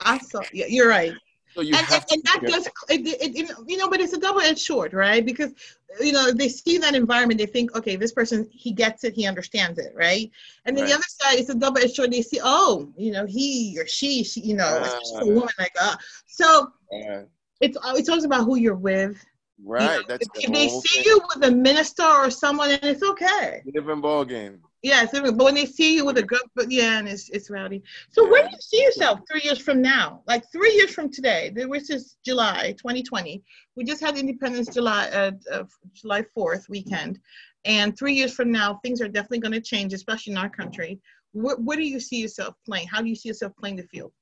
[0.00, 0.40] I saw.
[0.52, 1.12] Yeah, you're right.
[1.54, 4.58] So you and, and, and that does, it, it, you know, but it's a double-edged
[4.58, 5.24] sword, right?
[5.24, 5.52] Because
[6.00, 9.26] you know they see that environment, they think, okay, this person, he gets it, he
[9.26, 10.30] understands it, right?
[10.64, 10.90] And then right.
[10.90, 12.12] the other side, it's a double-edged sword.
[12.12, 15.74] They see, oh, you know, he or she, she you know, uh, a woman like,
[15.80, 15.96] uh,
[16.26, 17.22] so uh,
[17.60, 19.22] it's it's always about who you're with,
[19.64, 19.82] Right.
[19.82, 21.04] You know, That's if, the they see thing.
[21.04, 23.62] you with a minister or someone, and it's okay.
[23.72, 24.60] Different ball game.
[24.82, 27.82] Yeah, but when they see you with a group, but yeah, and it's it's rowdy.
[28.10, 28.30] So yeah.
[28.30, 30.22] where do you see yourself three years from now?
[30.26, 33.42] Like three years from today, which is July 2020.
[33.74, 37.18] We just had Independence July uh, uh, July 4th weekend,
[37.64, 41.00] and three years from now, things are definitely going to change, especially in our country.
[41.32, 42.86] Where, where do you see yourself playing?
[42.86, 44.12] How do you see yourself playing the field?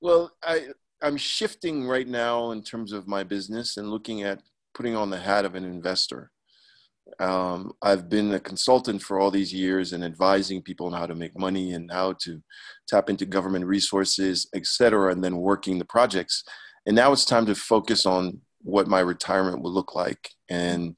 [0.00, 0.68] Well, I
[1.02, 4.42] I'm shifting right now in terms of my business and looking at
[4.74, 6.30] putting on the hat of an investor.
[7.18, 11.14] Um, I've been a consultant for all these years and advising people on how to
[11.14, 12.42] make money and how to
[12.86, 16.44] tap into government resources, et cetera, and then working the projects.
[16.86, 20.96] And now it's time to focus on what my retirement will look like and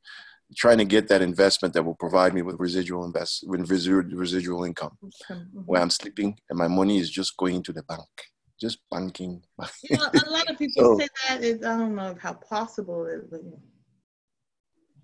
[0.56, 4.98] trying to get that investment that will provide me with residual invest with residual income
[5.02, 5.60] mm-hmm.
[5.64, 8.00] where I'm sleeping and my money is just going to the bank
[8.62, 9.42] just banking.
[9.82, 13.04] you know, a lot of people so, say that is I don't know how possible
[13.06, 13.24] it is.
[13.28, 13.40] But,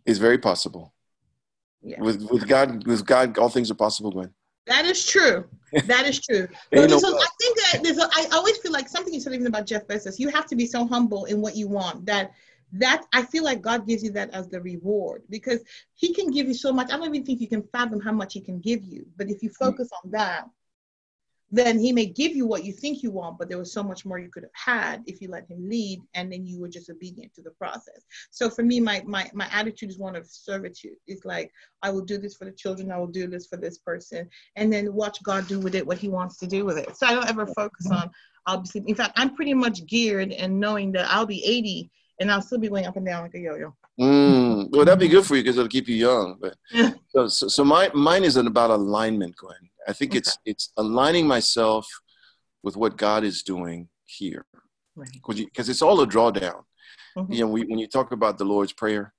[0.07, 0.95] It's very possible.
[1.83, 2.01] Yeah.
[2.01, 4.33] With with God, with God, all things are possible, Gwen.
[4.67, 5.45] That is true.
[5.87, 6.47] That is true.
[6.73, 7.99] but no I think that there's.
[7.99, 10.19] A, I always feel like something you said even about Jeff Bezos.
[10.19, 12.33] You have to be so humble in what you want that
[12.73, 15.61] that I feel like God gives you that as the reward because
[15.95, 16.93] He can give you so much.
[16.93, 19.07] I don't even think you can fathom how much He can give you.
[19.17, 19.57] But if you mm.
[19.57, 20.45] focus on that,
[21.51, 24.05] then he may give you what you think you want, but there was so much
[24.05, 26.91] more you could have had if you let him lead and then you were just
[26.91, 28.05] obedient to the process.
[28.31, 30.97] So for me, my my my attitude is one of servitude.
[31.07, 31.51] It's like
[31.83, 34.73] I will do this for the children, I will do this for this person, and
[34.73, 36.97] then watch God do with it what he wants to do with it.
[36.97, 38.11] So I don't ever focus on
[38.47, 41.91] obviously in fact I'm pretty much geared and knowing that I'll be 80
[42.21, 43.75] and I'll still be going up and down like a yo-yo.
[44.01, 46.37] Mm, well, that'd be good for you because it'll keep you young.
[46.41, 46.57] But
[47.09, 49.57] so, so, so my mine isn't about alignment, Gwen.
[49.89, 51.87] I think it's it's aligning myself
[52.63, 54.45] with what God is doing here
[54.95, 55.09] Right.
[55.13, 56.65] because it's all a drawdown.
[57.17, 57.33] Mhm.
[57.35, 59.15] You know, we, when you talk about the Lord's prayer,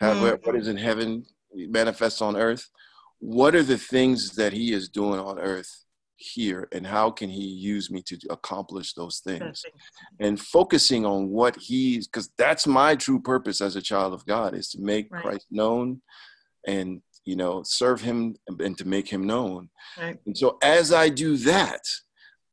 [0.00, 0.20] how, Mhm.
[0.22, 2.70] what- what is in heaven manifests on earth.
[3.18, 5.84] What are the things that He is doing on earth
[6.16, 9.64] here, and how can He use me to accomplish those things?
[10.20, 14.54] and focusing on what he's because that's my true purpose as a child of god
[14.54, 15.22] is to make Right.
[15.22, 16.02] christ known
[16.66, 19.68] and you know serve him and to make him known.
[19.98, 20.18] Right.
[20.26, 21.82] and so as i do that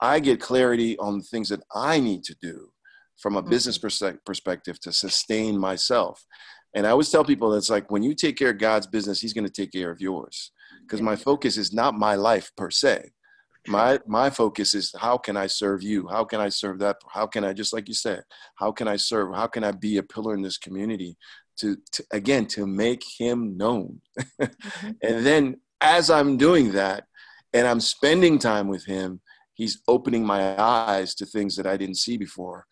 [0.01, 2.71] i get clarity on the things that i need to do
[3.19, 3.87] from a business mm-hmm.
[3.87, 6.25] persec- perspective to sustain myself.
[6.73, 9.33] And i always tell people it's like when you take care of god's business he's
[9.33, 10.51] going to take care of yours.
[10.81, 13.11] Because my focus is not my life per se.
[13.67, 16.07] My my focus is how can i serve you?
[16.07, 18.23] How can i serve that how can i just like you said
[18.55, 21.17] how can i serve how can i be a pillar in this community
[21.59, 24.01] to, to again to make him known
[24.41, 24.95] Mhm.
[25.07, 25.43] and then
[25.81, 27.05] as i'm doing that
[27.53, 29.21] and i'm spending time with him
[29.53, 32.65] he's opening my eyes to things that i didn't see before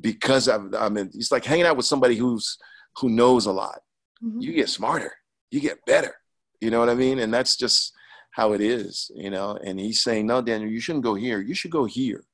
[0.00, 2.56] because i'm, I'm in, it's like hanging out with somebody who's
[2.98, 3.80] who knows a lot
[4.22, 4.40] Mhm.
[4.42, 5.12] you get smarter,
[5.50, 6.14] you get better.
[6.60, 7.18] You know what I mean?
[7.18, 7.92] And that's just
[8.30, 9.58] how it is, you know.
[9.66, 11.40] And he's saying, No, Daniel, you shouldn't go here.
[11.42, 12.24] You should go here.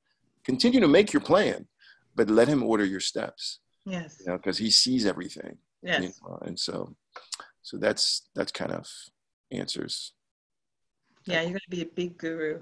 [0.45, 1.67] Continue to make your plan,
[2.15, 4.19] but let him order your steps, Yes.
[4.21, 5.55] you know, because he sees everything.
[5.83, 6.95] You know, and so
[7.63, 8.89] so that's that's kind of
[9.51, 10.13] answers.
[11.27, 12.61] Yeah, you're gonna be a big guru.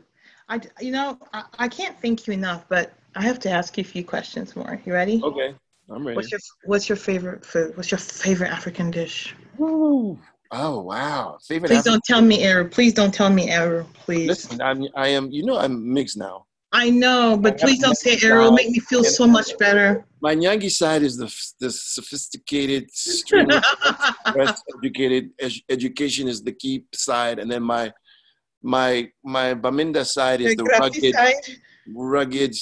[0.49, 3.83] I, you know, I, I can't thank you enough, but I have to ask you
[3.83, 4.81] a few questions more.
[4.85, 5.21] You ready?
[5.23, 5.55] Okay.
[5.91, 6.17] I'm ready.
[6.17, 7.77] What's your What's your favorite food?
[7.77, 9.35] What's your favorite African dish?
[9.57, 10.19] Woo.
[10.51, 11.39] Oh wow.
[11.47, 12.69] Favorite Please African- don't tell me eru.
[12.69, 13.85] Please don't tell me eru.
[13.95, 14.29] Please.
[14.29, 16.47] Listen, I'm I am you know I'm mixed now.
[16.73, 18.13] I know, but please don't say.
[18.13, 20.05] It'll make me feel so much better.
[20.21, 21.29] My Nyangi side is the
[21.61, 22.91] the sophisticated,
[24.83, 27.93] educated ed- education is the key side and then my
[28.63, 31.35] my my Bamenda side is The the rugged side.
[31.95, 32.55] rugged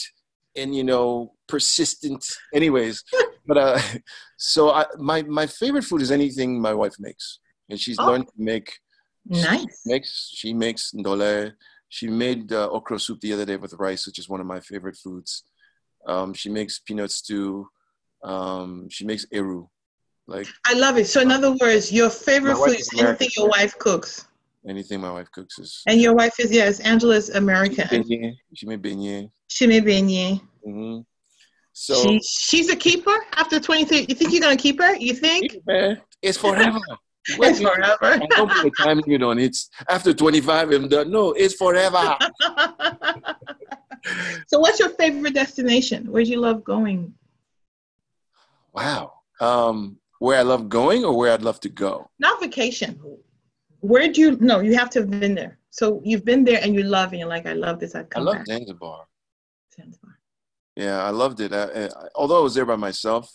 [0.57, 3.02] and you know persistent anyways
[3.46, 3.80] but uh
[4.36, 7.38] so i my my favorite food is anything my wife makes
[7.70, 8.07] and she's Oh.
[8.07, 8.68] learned to make
[9.28, 9.80] Nice.
[9.86, 11.52] makes she makes ndole
[11.89, 14.61] she made uh, okra soup the other day with rice which is one of my
[14.61, 15.45] favorite foods
[16.07, 17.68] um she makes peanut stew
[18.24, 19.66] um she makes eru
[20.28, 21.07] like I love it.
[21.07, 23.28] So, in other words, your favorite food is is anything American.
[23.37, 24.26] your wife cooks,
[24.68, 27.87] anything my wife cooks is and your wife is yes, Angela's American.
[27.87, 28.34] beignet.
[28.55, 30.99] she made beignet She may be hmm
[31.72, 34.07] so she she's a keeper after 23.
[34.09, 34.97] You think you're gonna keep her?
[34.97, 35.59] You think?
[35.66, 37.96] man, it's forever What It's you- forever.
[38.02, 39.56] I don't put a time limit on it.
[39.88, 41.10] After 25, I'm done.
[41.10, 42.16] No, it's forever.
[44.46, 46.10] so, what's your favorite destination?
[46.10, 47.14] Where'd you love going?
[48.72, 49.14] Wow.
[49.40, 52.08] Um, where I love going or where I'd love to go?
[52.18, 53.00] Not vacation.
[53.80, 54.36] Where do you?
[54.40, 55.58] No, you have to have been there.
[55.70, 57.18] So you've been there and you love it.
[57.18, 57.94] You're like, I love this.
[57.94, 58.46] I'd I love back.
[58.46, 59.04] Zanzibar.
[59.74, 60.18] Zanzibar.
[60.74, 61.52] Yeah, I loved it.
[61.52, 63.34] I, I, although I was there by myself,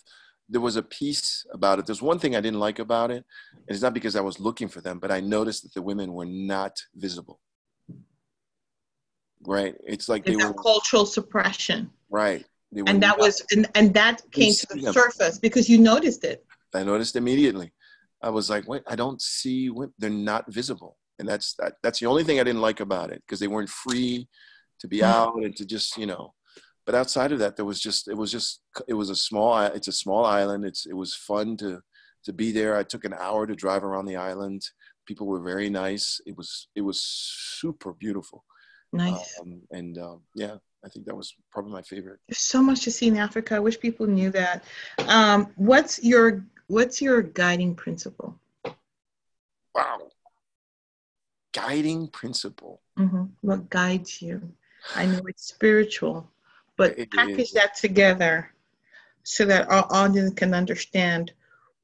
[0.51, 1.85] there was a piece about it.
[1.85, 3.23] There's one thing I didn't like about it.
[3.55, 6.13] And it's not because I was looking for them, but I noticed that the women
[6.13, 7.39] were not visible.
[9.43, 9.75] Right?
[9.87, 12.45] It's like they were cultural suppression, right.
[12.73, 14.93] They and that not- was and, and that came to the them.
[14.93, 16.45] surface because you noticed it.
[16.73, 17.73] I noticed immediately.
[18.21, 19.93] I was like, wait, I don't see women.
[19.97, 20.97] They're not visible.
[21.17, 23.69] And that's that, that's the only thing I didn't like about it because they weren't
[23.69, 24.27] free
[24.79, 25.03] to be Mhm.
[25.17, 26.33] out and to just, you know.
[26.85, 29.87] But outside of that, there was just it was just it was a small it's
[29.87, 30.65] a small island.
[30.65, 31.81] It's it was fun to
[32.25, 32.77] to be there.
[32.77, 34.63] I took an hour to drive around the island.
[35.05, 36.19] People were very nice.
[36.25, 38.43] It was it was super beautiful.
[38.93, 39.39] Nice.
[39.39, 42.19] Um, and um, yeah, I think that was probably my favorite.
[42.27, 43.55] There's so much to see in Africa.
[43.55, 44.63] I wish people knew that.
[45.07, 48.39] Um, what's your what's your guiding principle?
[49.75, 50.09] Wow.
[51.53, 52.81] Guiding principle.
[52.97, 54.53] hmm What guides you?
[54.95, 56.29] I know it's spiritual,
[56.81, 58.51] but It package that together
[59.21, 61.31] so that our audience can understand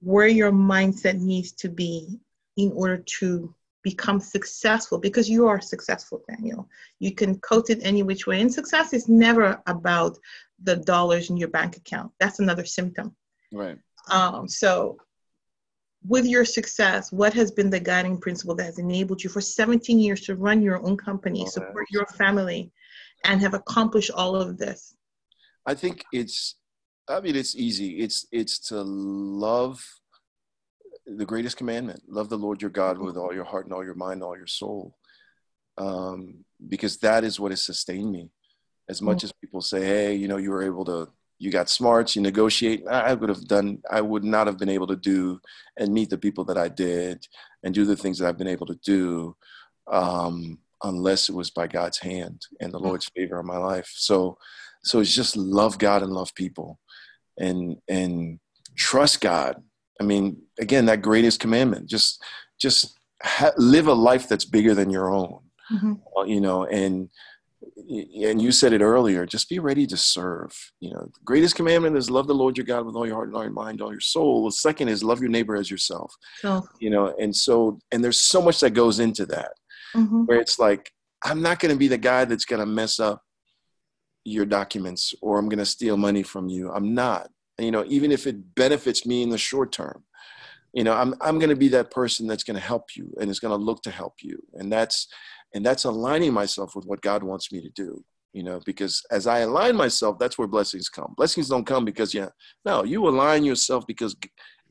[0.02, 2.20] where your mindset needs to be
[2.56, 6.68] in order to become successful because you are successful, Daniel.
[6.98, 8.42] You can coat it any which way.
[8.42, 10.18] And success is never about
[10.64, 12.12] the dollars in your bank account.
[12.20, 13.16] That's another symptom.
[13.54, 13.78] Right.
[14.10, 14.98] Um, so,
[16.08, 20.00] with your success, what has been the guiding principle that has enabled you for 17
[20.00, 22.72] years to run your own company, support your family,
[23.28, 24.96] and have accomplished all of this?
[25.66, 26.56] I think it's
[27.08, 28.00] I mean it's easy.
[28.00, 29.84] It's it's to love
[31.06, 32.02] the greatest commandment.
[32.08, 34.38] Love the Lord your God with all your heart and all your mind and all
[34.38, 34.96] your soul.
[35.78, 38.32] Um, because that is what has sustained me.
[38.90, 41.10] As much as people say, hey, you know, you were able to
[41.40, 42.88] you got smarts, you negotiate.
[42.88, 45.40] I would have done, I would not have been able to do
[45.78, 47.26] and meet the people that I did
[47.64, 49.36] and do the things that I've been able to do
[49.92, 53.92] um, unless it was by God's hand and the Lord's favor on my life.
[53.96, 54.38] So,
[54.84, 56.80] so it's just love God and love people
[57.38, 58.40] and, and
[58.78, 59.62] trust God.
[60.00, 62.24] I mean, again, that greatest commandment, just,
[62.60, 65.40] just ha- live a life that's bigger than your own,
[65.72, 65.94] mm-hmm.
[66.16, 67.10] Uh, you know, and,
[68.24, 71.98] and you said it earlier just be ready to serve you know the greatest commandment
[71.98, 73.92] is love the lord your god with all your heart and all your mind all
[73.92, 76.14] your soul the second is love your neighbor as yourself
[76.44, 76.62] oh.
[76.80, 79.52] you know and so and there's so much that goes into that
[79.98, 80.24] mm-hmm.
[80.26, 80.92] where it's like
[81.24, 83.24] i'm not going to be the guy that's going to mess up
[84.24, 86.72] your documents or i'm going to steal money from you.
[86.72, 87.30] I'm not.
[87.60, 90.04] You know even if it benefits me in the short term
[90.74, 93.32] you know i'm, I'm going to be that person that's going to help you and
[93.32, 94.38] is going to look to help you.
[94.54, 95.08] And that's
[95.56, 99.26] and that's aligning myself with what god wants me to do you know because as
[99.26, 101.14] i align myself that's where blessings come.
[101.18, 102.30] Blessings don't come because yeah
[102.66, 104.16] no you align yourself because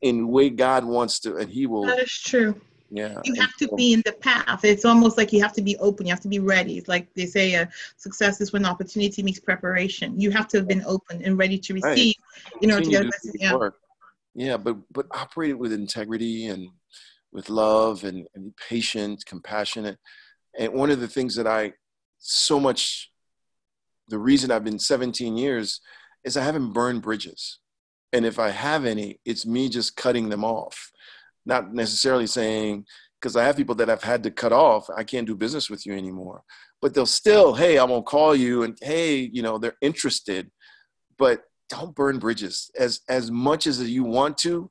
[0.03, 2.61] in the way god wants to and he will that is true
[2.91, 5.77] yeah you have to be in the path it's almost like you have to be
[5.79, 7.67] open you have to be ready it's like they say uh,
[7.97, 11.75] success is when opportunity meets preparation you have to have been open and ready to
[11.75, 12.15] receive
[12.45, 12.63] right.
[12.63, 13.55] in order to get a blessing yeah.
[13.55, 13.77] Work.
[14.35, 16.69] yeah but but operate with integrity and
[17.33, 19.99] with love and, and patient compassionate
[20.59, 21.73] and one of the things that I
[22.19, 23.11] so much,
[24.09, 25.81] the reason I've been 17 years
[26.25, 27.59] is I haven't burned bridges.
[28.13, 30.91] And if I have any, it's me just cutting them off.
[31.47, 32.85] Not necessarily saying,
[33.21, 35.87] because I have people that I've had to cut off, I can't do business with
[35.87, 36.43] you anymore.
[36.83, 40.51] But they'll still, hey, I'm gonna call you, and hey, you know, they're interested.
[41.17, 44.71] But don't burn bridges as as much as you want to.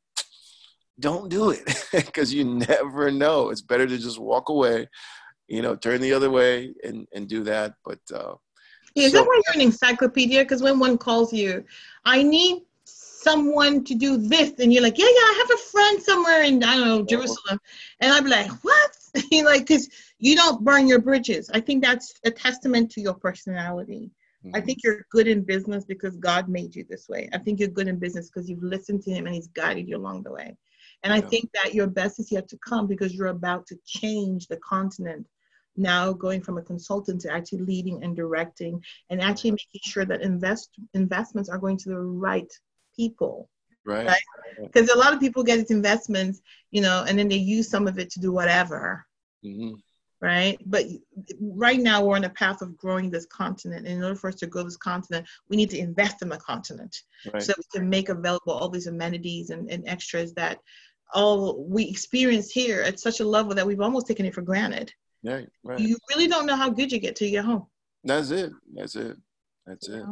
[0.99, 3.49] Don't do it because you never know.
[3.49, 4.87] It's better to just walk away
[5.47, 7.73] you know, turn the other way and, and do that.
[7.83, 8.35] But uh,
[8.95, 10.43] yeah, is so, that why you're an encyclopedia?
[10.43, 11.63] Because when one calls you,
[12.05, 12.63] I need
[13.25, 16.63] someone to do this, and you're like, yeah, yeah, I have a friend somewhere in
[16.63, 17.59] I don't know Jerusalem,
[17.99, 18.91] and I'm like, what?
[19.31, 21.49] you like, because you don't burn your bridges.
[21.53, 24.11] I think that's a testament to your personality.
[24.45, 24.55] Mm-hmm.
[24.55, 27.29] I think you're good in business because God made you this way.
[27.33, 29.97] I think you're good in business because you've listened to Him and He's guided you
[29.97, 30.55] along the way.
[31.03, 34.47] And I think that your best is yet to come because you're about to change
[34.47, 35.27] the continent
[35.77, 40.21] now going from a consultant to actually leading and directing and actually making sure that
[40.21, 42.51] invest investments are going to the right
[42.95, 43.49] people
[43.85, 44.17] right
[44.61, 44.95] because right?
[44.95, 46.41] a lot of people get these investments
[46.71, 49.05] you know and then they use some of it to do whatever
[49.43, 49.73] mm-hmm.
[50.21, 50.85] right but
[51.39, 54.35] right now we're on a path of growing this continent and in order for us
[54.35, 57.43] to grow this continent we need to invest in the continent right.
[57.43, 60.59] so we can make available all these amenities and, and extras that
[61.13, 64.91] all we experience here at such a level that we've almost taken it for granted
[65.25, 65.79] Right, right.
[65.79, 67.65] You really don't know how good you get till you get home.
[68.03, 68.51] That's it.
[68.73, 69.17] That's it.
[69.65, 70.03] That's it.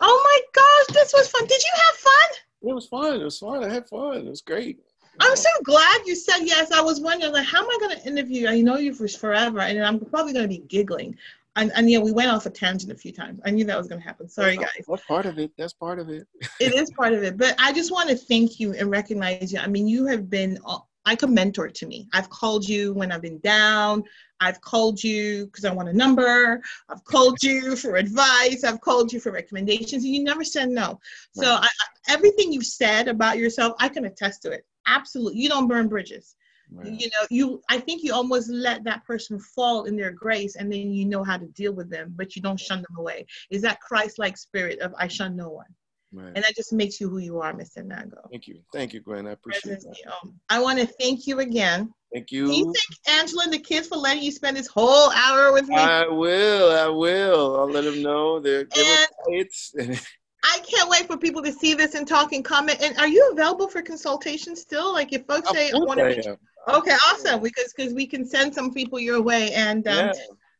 [0.00, 1.46] Oh my gosh, this was fun.
[1.46, 2.38] Did you have fun?
[2.62, 3.20] It was fun.
[3.20, 3.64] It was fun.
[3.64, 4.18] I had fun.
[4.18, 4.80] It was great.
[5.20, 6.72] I'm so glad you said yes.
[6.72, 8.48] I was wondering, like, how am I going to interview?
[8.48, 11.16] I know you for forever, and I'm probably going to be giggling.
[11.56, 13.40] And, and yeah, we went off a tangent a few times.
[13.46, 14.28] I knew that was going to happen.
[14.28, 14.84] Sorry, that's, guys.
[14.86, 15.52] That's part of it.
[15.56, 16.26] That's part of it.
[16.60, 17.38] it is part of it.
[17.38, 19.58] But I just want to thank you and recognize you.
[19.58, 20.58] I mean, you have been
[21.06, 22.08] like a mentor to me.
[22.12, 24.04] I've called you when I've been down.
[24.40, 26.60] I've called you because I want a number.
[26.88, 28.64] I've called you for advice.
[28.64, 31.00] I've called you for recommendations, and you never said no.
[31.36, 31.44] Right.
[31.44, 31.68] So I,
[32.08, 34.66] everything you've said about yourself, I can attest to it.
[34.86, 36.36] Absolutely, you don't burn bridges.
[36.70, 36.92] Right.
[36.92, 37.62] You know, you.
[37.70, 41.22] I think you almost let that person fall in their grace, and then you know
[41.22, 43.26] how to deal with them, but you don't shun them away.
[43.50, 45.66] Is that Christ-like spirit of I shun no one?
[46.16, 46.32] Right.
[46.34, 47.86] And that just makes you who you are, Mr.
[47.86, 48.30] Nago.
[48.30, 48.60] Thank you.
[48.72, 49.26] Thank you, Gwen.
[49.26, 50.12] I appreciate that.
[50.22, 51.92] Um, I want to thank you again.
[52.10, 52.46] Thank you.
[52.46, 55.68] Can you thank Angela and the kids for letting you spend this whole hour with
[55.68, 55.76] me?
[55.76, 56.72] I will.
[56.72, 57.60] I will.
[57.60, 58.40] I'll let them know.
[58.40, 59.04] They're, they
[60.44, 62.78] I can't wait for people to see this and talk and comment.
[62.80, 64.94] And are you available for consultation still?
[64.94, 66.38] Like if folks say I want to.
[66.68, 67.42] Okay, awesome.
[67.42, 70.12] Because because we can send some people your way and um, yeah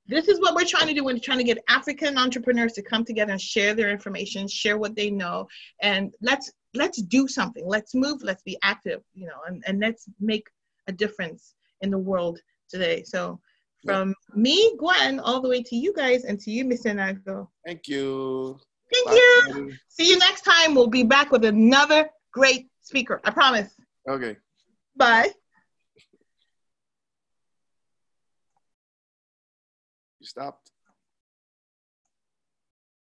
[0.08, 1.04] this is what we're trying to do.
[1.04, 4.94] We're trying to get African entrepreneurs to come together and share their information, share what
[4.94, 5.48] they know,
[5.80, 7.66] and let's let's do something.
[7.66, 8.22] Let's move.
[8.22, 9.02] Let's be active.
[9.14, 10.46] You know, and, and let's make
[10.86, 12.38] a difference in the world
[12.68, 13.02] today.
[13.04, 13.40] So,
[13.84, 14.40] from yeah.
[14.40, 16.94] me, Gwen, all the way to you guys, and to you, Mr.
[16.94, 17.48] Nago.
[17.64, 18.58] Thank you.
[18.92, 19.14] Thank Bye.
[19.56, 19.72] you.
[19.88, 20.74] See you next time.
[20.74, 23.20] We'll be back with another great speaker.
[23.24, 23.70] I promise.
[24.08, 24.36] Okay.
[24.96, 25.30] Bye.
[30.36, 30.65] Stopped